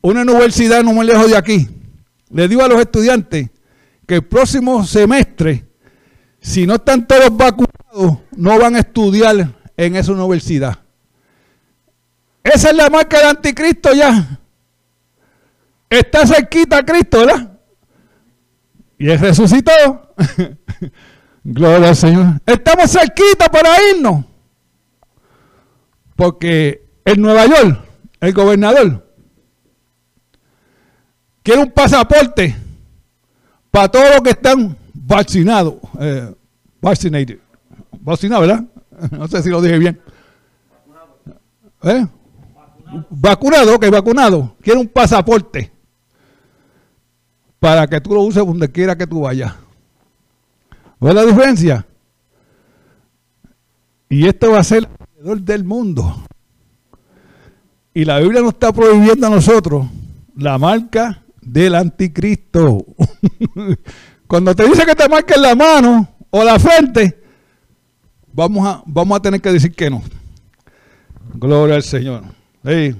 [0.00, 1.68] Una universidad no muy lejos de aquí.
[2.30, 3.50] Le digo a los estudiantes
[4.06, 5.64] que el próximo semestre,
[6.40, 10.78] si no están todos vacunados, no van a estudiar en esa universidad.
[12.42, 14.38] Esa es la marca del anticristo ya.
[15.88, 17.58] Está cerquita Cristo, ¿verdad?
[18.96, 19.72] Y él resucitó.
[21.42, 22.40] Gloria al Señor.
[22.46, 24.24] Estamos cerquita para irnos.
[26.16, 27.80] Porque en Nueva York,
[28.20, 29.10] el gobernador
[31.42, 32.56] quiere un pasaporte
[33.70, 35.74] para todos los que están vaccinados.
[35.98, 36.34] Eh,
[36.80, 37.38] vaccinated.
[38.00, 38.64] Vaccinados, ¿verdad?
[39.12, 39.98] No sé si lo dije bien.
[41.82, 42.06] ¿Eh?
[43.08, 44.54] Vacunado, ok, vacunado.
[44.60, 45.72] Quiere un pasaporte
[47.58, 49.54] para que tú lo uses donde quiera que tú vayas.
[51.00, 51.86] ¿Ves la diferencia?
[54.08, 54.88] Y esto va a ser
[55.22, 56.24] del mundo.
[57.94, 59.86] Y la Biblia nos está prohibiendo a nosotros
[60.36, 62.84] la marca del anticristo.
[64.26, 67.22] Cuando te dice que te marques la mano o la frente,
[68.32, 70.02] vamos a, vamos a tener que decir que no.
[71.34, 72.24] Gloria al Señor.
[72.62, 72.96] El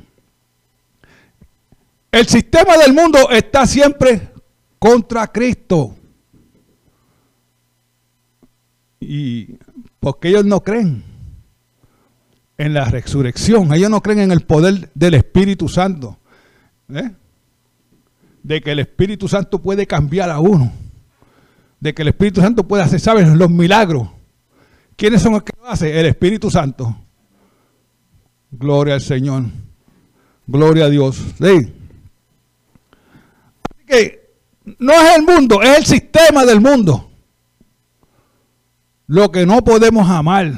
[2.26, 4.30] sistema del mundo está siempre
[4.78, 5.96] contra Cristo.
[9.00, 9.56] Y
[9.98, 11.02] porque ellos no creen
[12.58, 13.72] en la resurrección.
[13.72, 16.18] Ellos no creen en el poder del Espíritu Santo.
[16.92, 17.10] ¿eh?
[18.42, 20.70] De que el Espíritu Santo puede cambiar a uno.
[21.80, 23.38] De que el Espíritu Santo puede hacer, ¿saben?
[23.38, 24.08] Los milagros.
[24.96, 25.96] ¿Quiénes son los que lo hacen?
[25.96, 26.94] El Espíritu Santo.
[28.50, 29.44] Gloria al Señor.
[30.46, 31.16] Gloria a Dios.
[31.38, 31.72] ¿sí?
[33.70, 34.34] Así que
[34.78, 37.09] no es el mundo, es el sistema del mundo.
[39.10, 40.52] Lo que no podemos amar.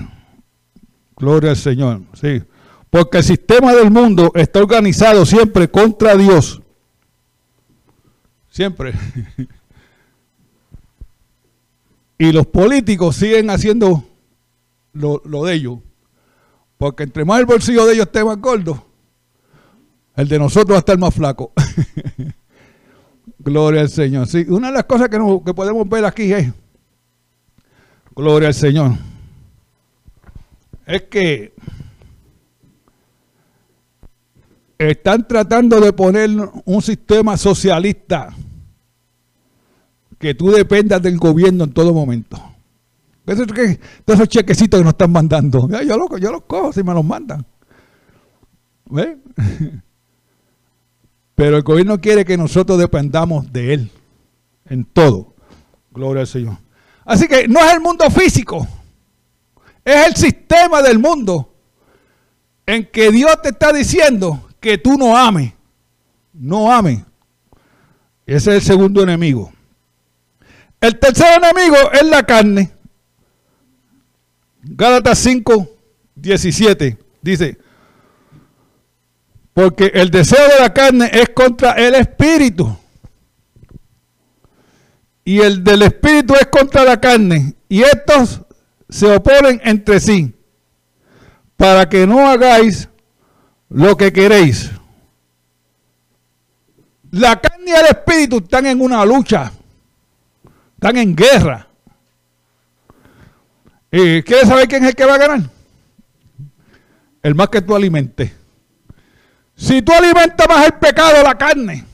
[1.17, 2.03] Gloria al Señor.
[2.13, 2.43] Sí.
[2.91, 6.61] Porque el sistema del mundo está organizado siempre contra Dios.
[8.51, 8.93] Siempre.
[12.19, 14.05] y los políticos siguen haciendo
[14.93, 15.79] lo, de ellos.
[16.77, 18.85] Porque entre más el bolsillo de ellos esté más gordo,
[20.15, 21.55] El de nosotros va a estar más flaco.
[23.39, 24.27] Gloria al Señor.
[24.27, 26.53] Sí, una de las cosas que, que podemos ver aquí es,
[28.15, 28.93] gloria al Señor,
[30.87, 31.55] es que
[34.79, 36.31] están tratando de poner
[36.65, 38.35] un sistema socialista
[40.19, 42.41] que tú dependas del gobierno en todo momento.
[43.27, 46.83] Eso es todos esos chequecitos que nos están mandando, yo los, yo los cojo si
[46.83, 47.47] me los mandan.
[48.87, 49.19] ¿Ve?
[51.35, 53.91] Pero el gobierno quiere que nosotros dependamos de él
[54.67, 55.35] en todo.
[55.93, 56.59] Gloria al Señor.
[57.05, 58.67] Así que no es el mundo físico,
[59.85, 61.53] es el sistema del mundo
[62.67, 65.53] en que Dios te está diciendo que tú no ames.
[66.33, 67.01] No ames.
[68.25, 69.53] Ese es el segundo enemigo.
[70.81, 72.73] El tercer enemigo es la carne.
[74.63, 75.69] Gálatas 5,
[76.15, 77.59] 17 dice,
[79.53, 82.77] porque el deseo de la carne es contra el espíritu.
[85.25, 87.55] Y el del espíritu es contra la carne.
[87.69, 88.43] Y estos
[88.89, 90.35] se oponen entre sí.
[91.57, 92.89] Para que no hagáis
[93.69, 94.71] lo que queréis.
[97.11, 99.53] La carne y el espíritu están en una lucha.
[100.75, 101.69] Están en guerra.
[103.91, 105.41] ¿Y quieres saber quién es el que va a ganar?
[107.23, 108.33] El más que tú alimentes.
[109.55, 111.85] Si tú alimentas más el pecado, la carne,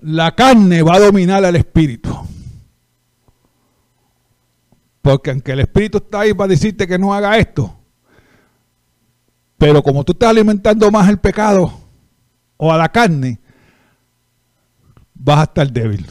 [0.00, 2.16] la carne va a dominar al espíritu.
[5.02, 7.74] Porque aunque el espíritu está ahí para decirte que no haga esto,
[9.56, 11.72] pero como tú estás alimentando más el pecado
[12.56, 13.40] o a la carne,
[15.14, 16.06] vas a estar débil.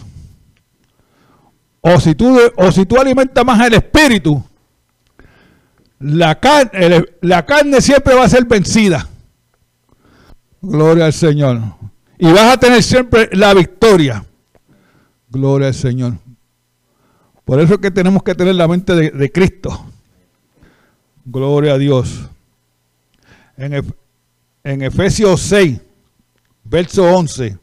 [1.82, 4.44] O si tú, o si tú alimentas más el espíritu,
[6.00, 9.08] la carne, la carne siempre va a ser vencida.
[10.62, 11.77] Gloria al Señor.
[12.18, 14.26] Y vas a tener siempre la victoria.
[15.30, 16.14] Gloria al Señor.
[17.46, 19.86] Por eso es que tenemos que tener la mente de, Cristo.
[21.24, 22.30] Gloria a Dios.
[23.56, 25.80] En, Efesios 6,
[26.64, 27.58] verso 11,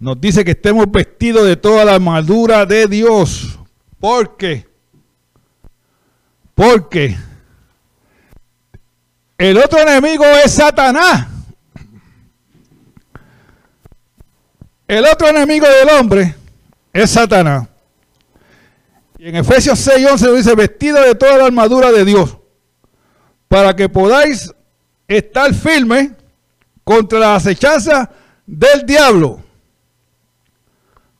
[0.00, 3.58] nos dice que estemos vestidos de toda la armadura de Dios.
[4.00, 4.66] ¿Por qué?
[6.54, 7.16] Porque
[9.38, 11.28] el otro enemigo es Satanás.
[14.90, 16.34] El otro enemigo del hombre
[16.92, 17.68] es Satanás.
[19.18, 22.36] Y en Efesios 6:11 dice, vestido de toda la armadura de Dios,
[23.46, 24.52] para que podáis
[25.06, 26.10] estar firmes
[26.82, 28.10] contra la acechanza
[28.44, 29.40] del diablo.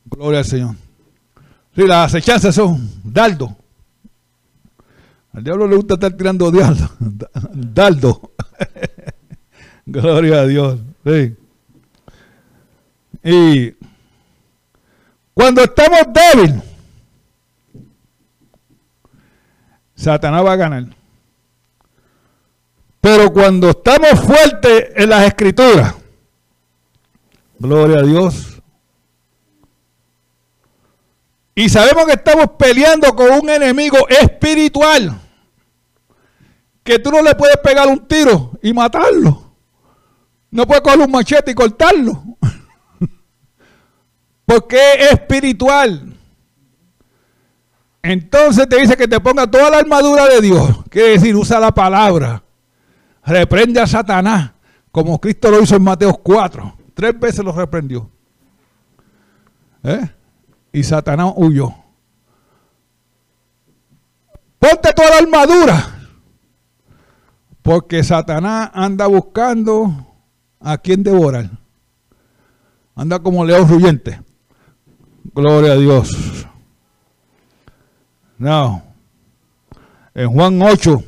[0.07, 0.75] Gloria al Señor.
[1.77, 3.53] Sí, las acechanzas son dardos.
[5.33, 6.91] Al diablo le gusta estar tirando dardo.
[7.53, 8.33] dardo.
[9.87, 10.81] Gloria a Dios.
[13.23, 13.75] Y
[15.35, 16.63] cuando estamos débiles,
[19.95, 20.85] Satanás va a ganar.
[23.01, 25.95] Pero cuando estamos fuertes en las escrituras,
[27.59, 28.61] gloria a Dios.
[31.55, 35.21] Y sabemos que estamos peleando con un enemigo espiritual
[36.83, 39.53] que tú no le puedes pegar un tiro y matarlo.
[40.51, 42.25] No puedes coger un machete y cortarlo.
[44.51, 46.19] Porque es espiritual.
[48.03, 50.83] Entonces te dice que te ponga toda la armadura de Dios.
[50.89, 52.43] Quiere decir, usa la palabra.
[53.25, 54.51] Reprende a Satanás.
[54.91, 56.77] Como Cristo lo hizo en Mateo 4.
[56.95, 58.11] Tres veces lo reprendió.
[59.85, 60.11] ¿Eh?
[60.73, 61.73] Y Satanás huyó.
[64.59, 66.09] Ponte toda la armadura.
[67.63, 70.09] Porque Satanás anda buscando
[70.59, 71.49] a quien devorar.
[72.97, 74.21] Anda como león ruyente.
[75.25, 76.47] Gloria a Dios.
[78.39, 78.83] No.
[80.15, 81.05] En Juan 8,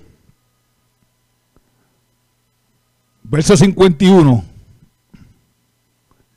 [3.24, 4.44] verso 51,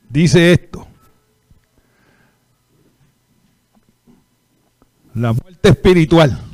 [0.08, 0.86] dice esto.
[5.14, 6.46] La muerte espiritual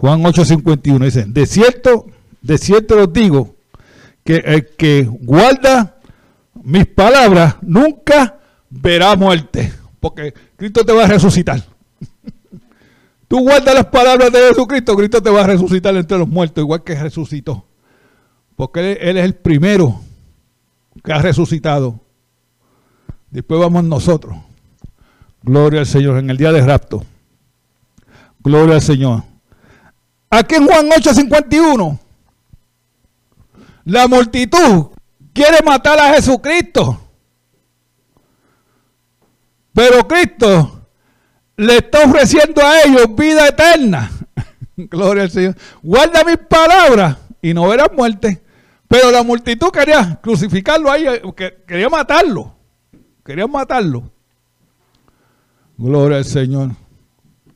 [0.00, 2.06] Juan 8:51 dice, de cierto,
[2.40, 3.56] de cierto os digo,
[4.24, 5.97] que el que guarda
[6.62, 8.38] mis palabras nunca
[8.70, 11.62] verá muerte, porque Cristo te va a resucitar.
[13.28, 16.82] Tú guardas las palabras de Jesucristo, Cristo te va a resucitar entre los muertos, igual
[16.82, 17.66] que resucitó.
[18.56, 20.00] Porque él, él es el primero
[21.04, 22.00] que ha resucitado.
[23.30, 24.36] Después vamos nosotros.
[25.42, 27.04] Gloria al Señor en el día de rapto.
[28.40, 29.22] Gloria al Señor.
[30.30, 31.98] Aquí en Juan 8:51,
[33.84, 34.88] la multitud
[35.38, 37.00] quiere matar a Jesucristo.
[39.72, 40.88] Pero Cristo
[41.56, 44.10] le está ofreciendo a ellos vida eterna.
[44.76, 45.54] Gloria al Señor.
[45.80, 48.42] Guarda mis palabras y no verás muerte.
[48.88, 51.04] Pero la multitud quería crucificarlo ahí,
[51.66, 52.56] quería matarlo.
[53.24, 54.10] Quería matarlo.
[55.76, 56.70] Gloria al Señor.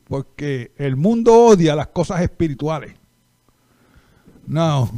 [0.05, 2.93] Porque el mundo odia las cosas espirituales.
[4.45, 4.89] No.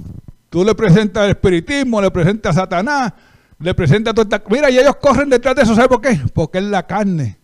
[0.55, 3.11] Tú le presentas el espiritismo, le presentas a Satanás,
[3.59, 4.49] le presentas toda esta...
[4.49, 5.75] Mira, y ellos corren detrás de eso.
[5.75, 6.17] ¿Sabes por qué?
[6.33, 7.37] Porque es la carne.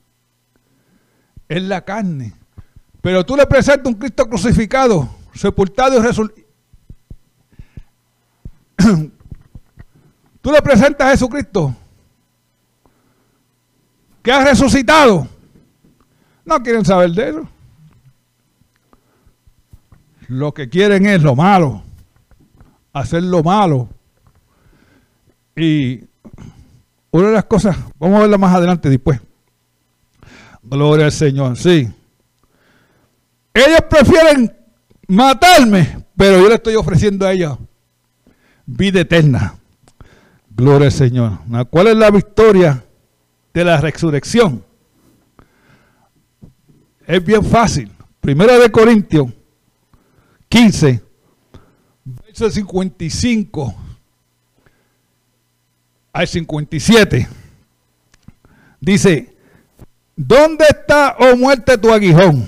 [1.49, 2.33] Es la carne.
[3.01, 6.47] Pero tú le presentas un Cristo crucificado, sepultado y resucitado.
[10.41, 11.75] tú le presentas a Jesucristo
[14.21, 15.27] que ha resucitado.
[16.45, 17.49] No quieren saber de eso.
[20.29, 21.83] Lo que quieren es lo malo,
[22.93, 23.89] hacer lo malo.
[25.55, 26.03] Y
[27.11, 29.19] una de las cosas, vamos a verla más adelante después.
[30.63, 31.89] Gloria al Señor, sí.
[33.53, 34.55] Ellos prefieren
[35.07, 37.57] matarme, pero yo le estoy ofreciendo a ellos
[38.65, 39.55] vida eterna.
[40.49, 41.39] Gloria al Señor.
[41.69, 42.83] ¿Cuál es la victoria
[43.53, 44.63] de la resurrección?
[47.05, 47.91] Es bien fácil.
[48.21, 49.27] Primero de Corintios
[50.47, 51.01] 15,
[52.31, 53.75] verso 55
[56.13, 57.27] al 57.
[58.79, 59.35] Dice,
[60.15, 62.47] ¿dónde está, oh muerte, tu aguijón?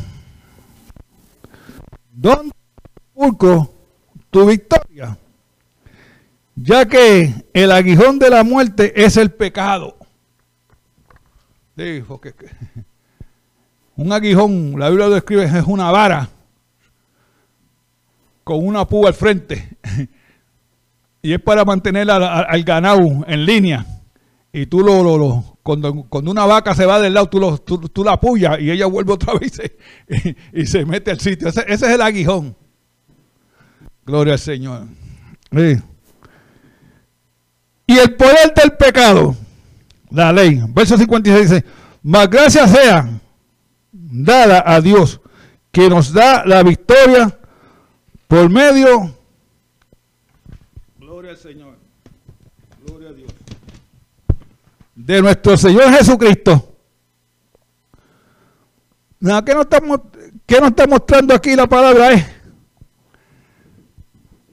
[2.11, 2.53] ¿Dónde
[3.15, 3.69] está
[4.29, 5.17] tu victoria?
[6.55, 9.97] Ya que el aguijón de la muerte es el pecado.
[11.75, 12.33] Dijo que
[13.95, 16.29] un aguijón, la Biblia lo describe, es una vara
[18.43, 19.77] con una púa al frente.
[21.21, 23.85] y es para mantener al, ganado en línea.
[24.51, 28.59] Y tú lo, lo, cuando, una vaca se va del lado, tú, tú, la apoyas
[28.59, 29.59] y ella vuelve otra vez
[30.51, 31.47] y, se mete al sitio.
[31.47, 32.55] Ese, es el aguijón.
[34.05, 34.83] Gloria al Señor.
[37.87, 39.35] Y el poder del pecado,
[40.09, 40.61] la ley.
[40.69, 41.65] Verso 56 dice,
[42.01, 43.09] más gracias sea
[43.91, 45.21] dada a Dios
[45.71, 47.39] que nos da la victoria
[48.33, 49.15] por medio.
[50.97, 51.77] Gloria al Señor.
[52.83, 53.31] Gloria a Dios.
[54.95, 56.75] De nuestro Señor Jesucristo.
[59.19, 59.81] ¿Qué nos, está,
[60.47, 62.11] ¿Qué nos está mostrando aquí la palabra?
[62.11, 62.25] Es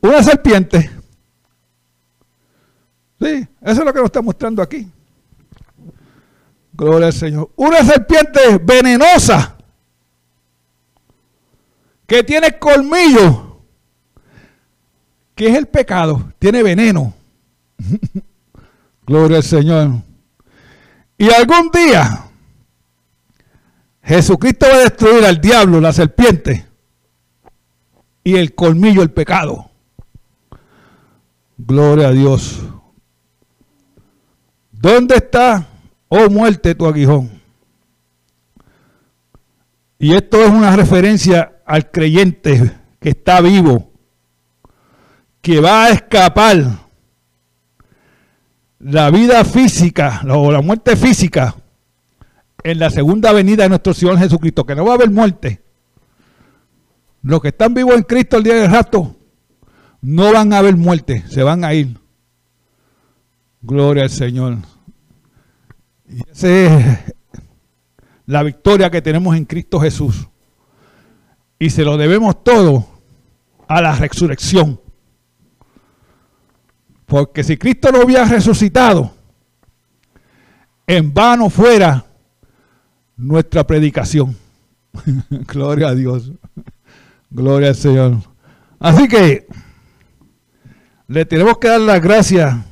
[0.02, 0.90] una serpiente.
[3.18, 4.86] Sí, eso es lo que nos está mostrando aquí.
[6.74, 7.50] Gloria al Señor.
[7.56, 9.56] Una serpiente venenosa
[12.06, 13.49] que tiene colmillo.
[15.40, 16.34] ¿Qué es el pecado?
[16.38, 17.14] Tiene veneno.
[19.06, 20.02] Gloria al Señor.
[21.16, 22.26] Y algún día
[24.02, 26.66] Jesucristo va a destruir al diablo, la serpiente,
[28.22, 29.70] y el colmillo, el pecado.
[31.56, 32.60] Gloria a Dios.
[34.72, 35.66] ¿Dónde está
[36.08, 37.30] oh muerte tu aguijón.
[39.98, 43.89] Y esto es una referencia al creyente que está vivo,
[45.40, 46.90] que va a escapar
[48.78, 51.54] la vida física o la muerte física
[52.62, 55.62] en la segunda venida de nuestro Señor Jesucristo, que no va a haber muerte.
[57.22, 59.16] Los que están vivos en Cristo el día del rato
[60.02, 61.98] no van a haber muerte, se van a ir.
[63.62, 64.58] Gloria al Señor.
[66.08, 66.98] Y esa es
[68.26, 70.28] la victoria que tenemos en Cristo Jesús.
[71.58, 72.86] Y se lo debemos todo
[73.68, 74.80] a la resurrección.
[77.10, 79.12] Porque si Cristo no hubiera resucitado,
[80.86, 82.06] en vano fuera
[83.16, 84.36] nuestra predicación.
[85.28, 86.30] Gloria a Dios.
[87.28, 88.18] Gloria al Señor.
[88.78, 89.48] Así que
[91.08, 92.64] le tenemos que dar las gracias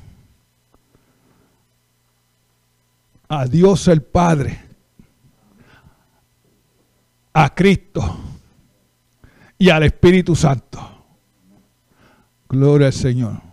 [3.28, 4.60] a Dios el Padre,
[7.32, 8.20] a Cristo
[9.58, 10.78] y al Espíritu Santo.
[12.48, 13.47] Gloria al Señor.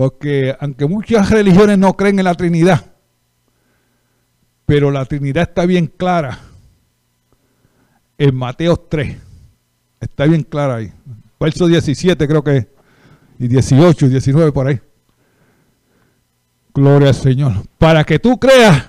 [0.00, 2.86] Porque aunque muchas religiones no creen en la Trinidad,
[4.64, 6.38] pero la Trinidad está bien clara
[8.16, 9.18] en Mateo 3.
[10.00, 10.90] Está bien clara ahí.
[11.38, 12.66] Verso 17 creo que
[13.38, 14.80] y 18 y 19 por ahí.
[16.72, 17.52] Gloria al Señor.
[17.76, 18.88] Para que tú creas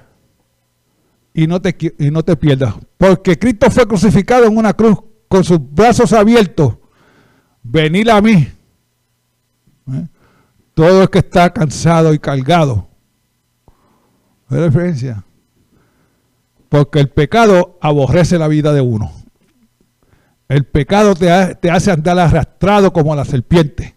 [1.34, 2.74] y no te, y no te pierdas.
[2.98, 4.98] Porque Cristo fue crucificado en una cruz
[5.28, 6.78] con sus brazos abiertos
[7.64, 8.48] venir a mí.
[9.92, 10.08] ¿eh?
[10.82, 12.88] Todo el que está cansado y cargado.
[14.50, 15.24] ¿Qué diferencia?
[16.70, 19.12] Porque el pecado aborrece la vida de uno.
[20.50, 23.94] El pecado te, te hace andar arrastrado como la serpiente.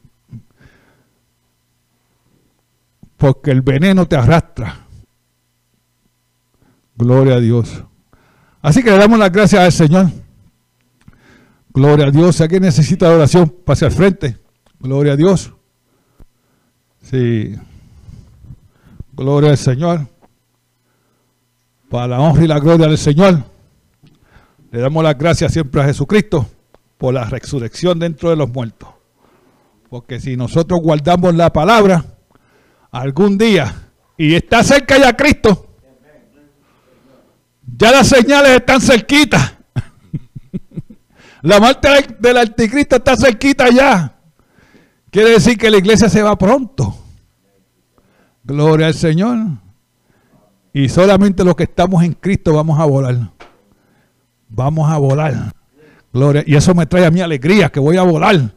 [3.16, 4.80] Porque el veneno te arrastra.
[6.96, 7.82] Gloria a Dios.
[8.60, 10.10] Así que le damos las gracias al Señor.
[11.72, 12.36] Gloria a Dios.
[12.36, 14.36] Si alguien necesita oración, pase al frente.
[14.80, 15.53] Gloria a Dios.
[17.14, 17.54] Sí.
[19.12, 20.08] Gloria al Señor.
[21.88, 23.44] Para la honra y la gloria del Señor.
[24.72, 26.44] Le damos las gracias siempre a Jesucristo
[26.98, 28.88] por la resurrección dentro de los muertos.
[29.88, 32.04] Porque si nosotros guardamos la palabra,
[32.90, 33.72] algún día,
[34.16, 35.68] y está cerca ya Cristo,
[37.76, 39.54] ya las señales están cerquitas.
[41.42, 41.88] la muerte
[42.18, 44.16] del anticristo está cerquita ya.
[45.12, 47.02] Quiere decir que la iglesia se va pronto.
[48.44, 49.38] Gloria al Señor.
[50.72, 53.16] Y solamente los que estamos en Cristo vamos a volar.
[54.48, 55.52] Vamos a volar.
[56.12, 56.44] Gloria.
[56.46, 58.52] Y eso me trae a mi alegría, que voy a volar.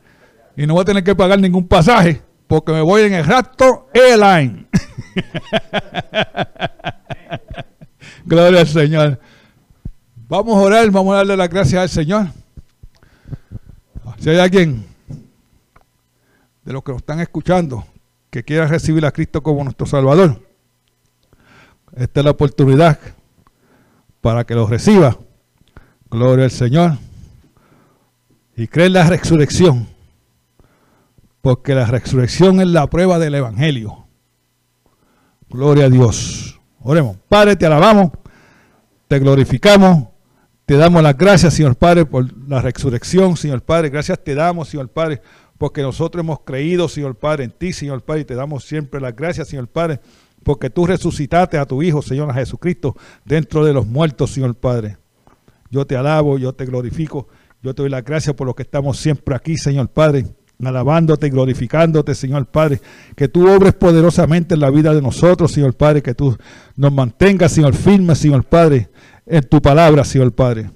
[0.56, 3.88] Y no voy a tener que pagar ningún pasaje, porque me voy en el Raptor
[3.94, 4.68] Airline.
[8.26, 9.20] Gloria al Señor.
[10.28, 12.28] Vamos a orar, vamos a darle las gracias al Señor.
[14.20, 14.86] Si hay alguien
[16.66, 17.86] de los que nos están escuchando
[18.38, 20.40] que quiera recibir a Cristo como nuestro Salvador,
[21.96, 23.00] esta es la oportunidad
[24.22, 25.18] para que lo reciba.
[26.12, 27.00] Gloria al Señor.
[28.56, 29.88] Y cree en la resurrección.
[31.42, 34.06] Porque la resurrección es la prueba del Evangelio.
[35.50, 36.60] Gloria a Dios.
[36.82, 37.18] Oremos.
[37.28, 38.12] Padre, te alabamos,
[39.08, 40.10] te glorificamos,
[40.68, 43.90] te damos las gracias, Señor Padre, por la resurrección, Señor Padre.
[43.90, 45.24] Gracias te damos, Señor Padre,
[45.58, 49.16] porque nosotros hemos creído, Señor Padre, en ti, Señor Padre, y te damos siempre las
[49.16, 50.00] gracias, Señor Padre,
[50.44, 52.96] porque tú resucitaste a tu Hijo, Señor Jesucristo,
[53.26, 54.98] dentro de los muertos, Señor Padre.
[55.70, 57.28] Yo te alabo, yo te glorifico,
[57.62, 60.26] yo te doy las gracias por lo que estamos siempre aquí, Señor Padre,
[60.64, 62.80] alabándote y glorificándote, Señor Padre.
[63.16, 66.38] Que tú obres poderosamente en la vida de nosotros, Señor Padre, que tú
[66.76, 68.90] nos mantengas, Señor, firmes, Señor Padre,
[69.26, 70.70] en tu palabra, Señor Padre.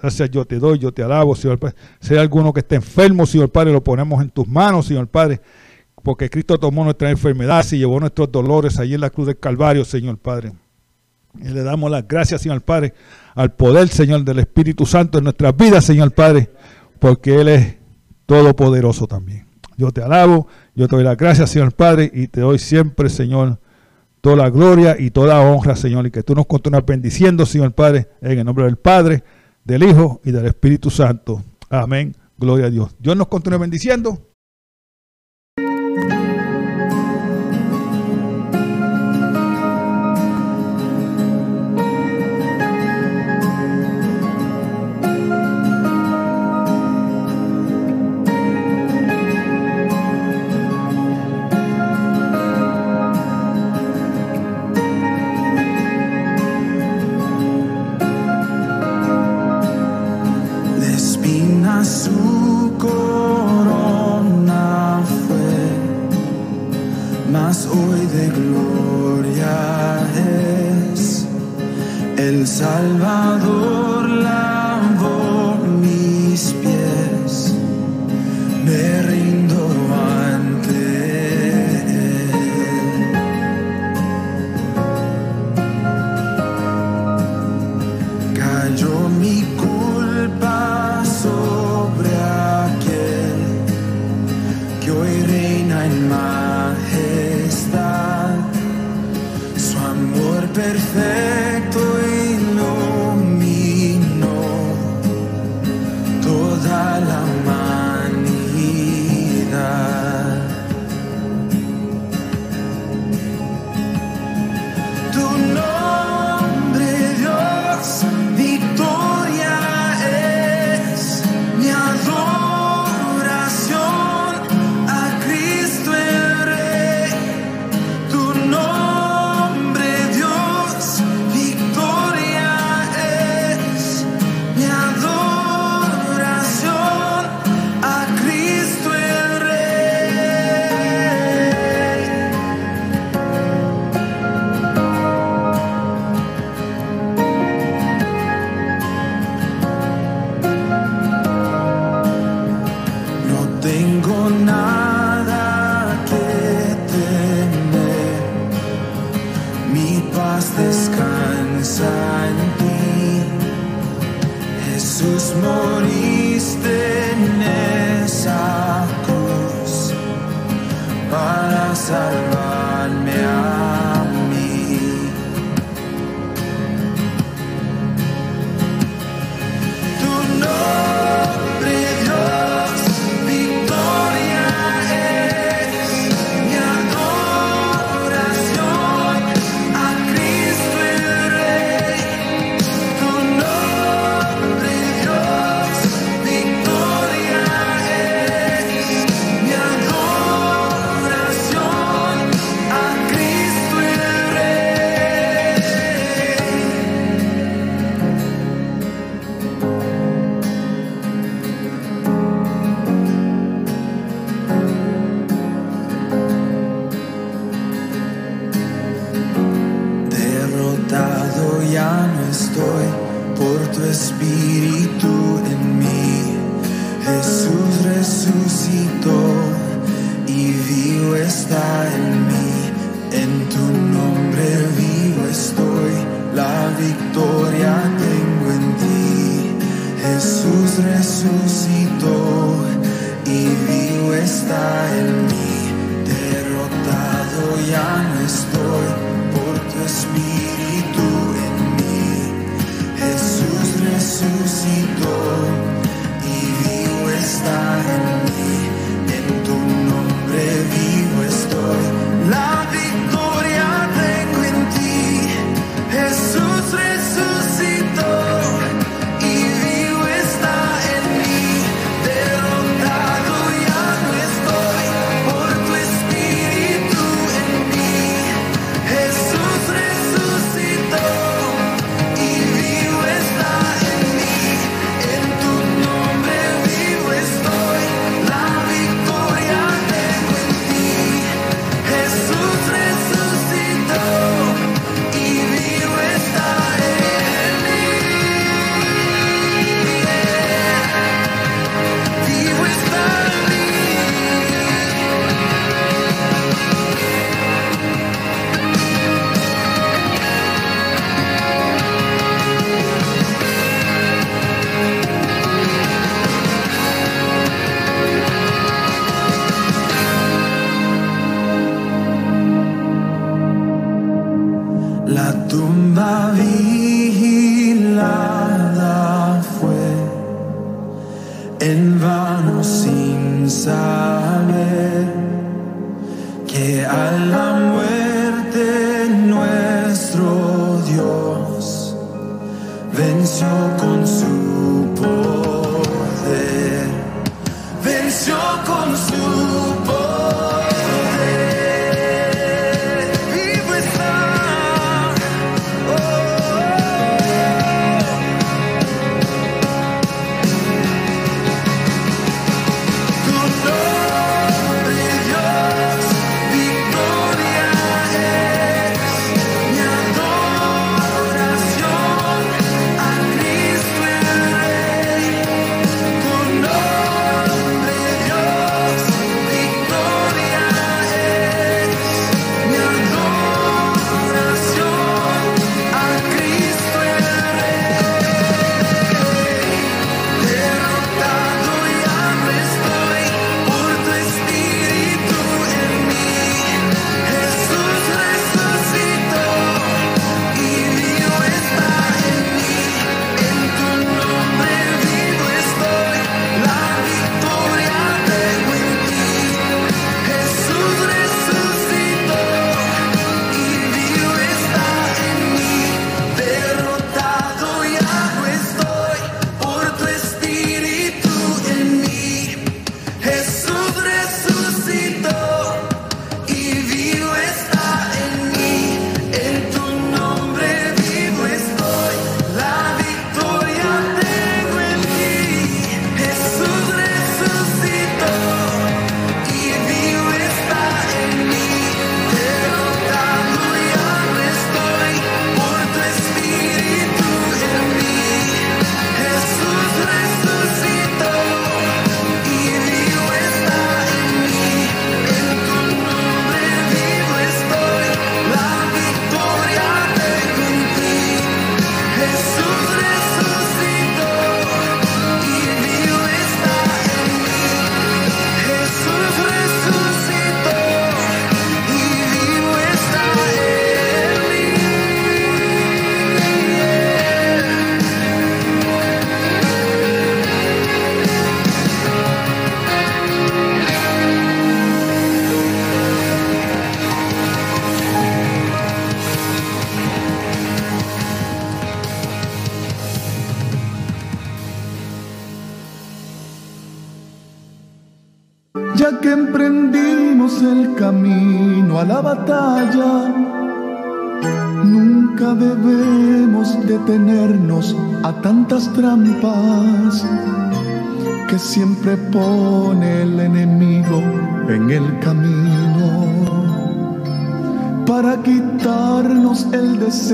[0.00, 1.76] Gracias, yo te doy, yo te alabo, Señor Padre.
[2.00, 5.40] Si hay alguno que esté enfermo, Señor Padre, lo ponemos en tus manos, Señor Padre,
[6.02, 9.84] porque Cristo tomó nuestra enfermedad y llevó nuestros dolores allí en la cruz del Calvario,
[9.84, 10.52] Señor Padre.
[11.38, 12.94] Y le damos las gracias, Señor Padre,
[13.34, 16.50] al poder, Señor, del Espíritu Santo en nuestras vidas, Señor Padre,
[16.98, 17.76] porque Él es
[18.24, 19.46] todopoderoso también.
[19.76, 23.58] Yo te alabo, yo te doy las gracias, Señor Padre, y te doy siempre, Señor,
[24.20, 28.08] toda la gloria y toda honra, Señor, y que tú nos continúes bendiciendo, Señor Padre,
[28.22, 29.22] en el nombre del Padre,
[29.64, 31.42] del Hijo y del Espíritu Santo.
[31.68, 32.16] Amén.
[32.38, 32.96] Gloria a Dios.
[32.98, 34.29] Dios nos continúe bendiciendo.
[72.60, 73.59] Salvador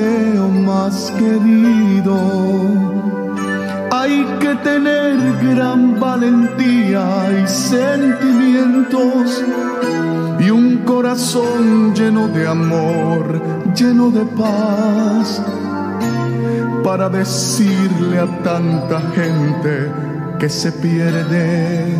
[0.00, 2.18] más querido.
[3.90, 9.42] Hay que tener gran valentía y sentimientos
[10.38, 13.40] y un corazón lleno de amor,
[13.74, 15.42] lleno de paz,
[16.84, 19.90] para decirle a tanta gente
[20.38, 21.94] que se pierde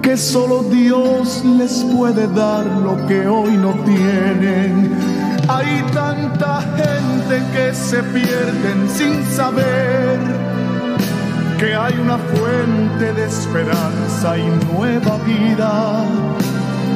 [0.00, 5.13] que solo Dios les puede dar lo que hoy no tienen.
[5.48, 10.18] Hay tanta gente que se pierden sin saber
[11.58, 16.04] que hay una fuente de esperanza y nueva vida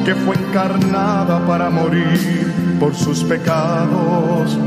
[0.03, 4.57] que fue encarnada para morir por sus pecados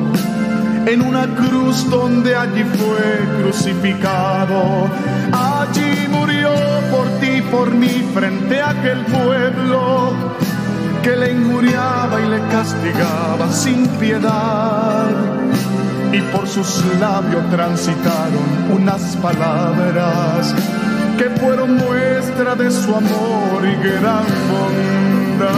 [0.87, 4.89] en una cruz donde allí fue crucificado.
[5.33, 6.51] Allí murió
[6.91, 10.13] por ti, por mí, frente a aquel pueblo
[11.03, 15.11] que le injuriaba y le castigaba sin piedad.
[16.13, 20.55] Y por sus labios transitaron unas palabras
[21.19, 25.53] que fueron muestra de su amor y gran bondad.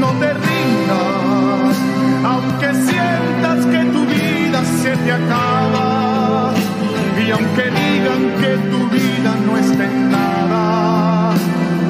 [0.00, 1.76] No te rindas,
[2.24, 6.52] aunque sientas que tu vida se te acaba
[7.26, 10.33] y aunque digan que tu vida no está en nada,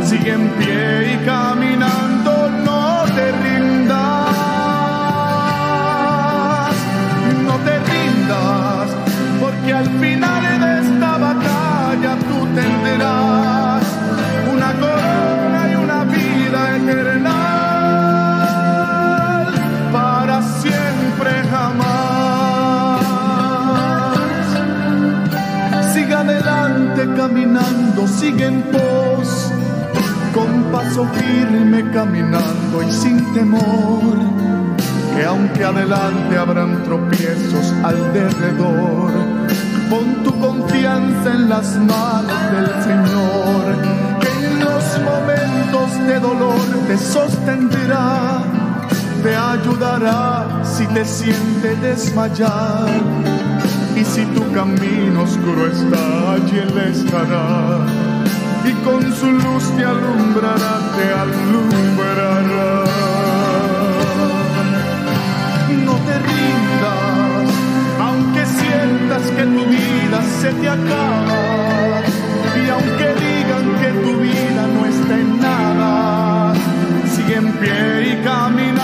[0.04, 4.34] sigue en pie y caminando, no te rindas,
[7.46, 8.88] no te rindas,
[9.40, 13.82] porque al final de esta batalla tú tendrás
[14.52, 17.38] una corona y una vida eterna
[19.90, 22.04] para siempre jamás.
[25.94, 29.43] Siga adelante caminando, sigue en pos,
[30.34, 34.18] con paso firme caminando y sin temor,
[35.14, 39.12] que aunque adelante habrán tropiezos alrededor,
[39.88, 43.64] pon tu confianza en las manos del Señor,
[44.20, 48.42] que en los momentos de dolor te sostendrá
[49.24, 52.90] te ayudará si te sientes desmayar.
[53.96, 58.23] Y si tu camino oscuro está, allí Él estará.
[58.66, 62.32] Y con su luz te alumbrará, te alumbrará.
[65.84, 67.50] No te rindas,
[68.00, 72.02] aunque sientas que tu vida se te acaba.
[72.56, 76.54] Y aunque digan que tu vida no está en nada,
[77.14, 78.83] sigue en pie y caminando,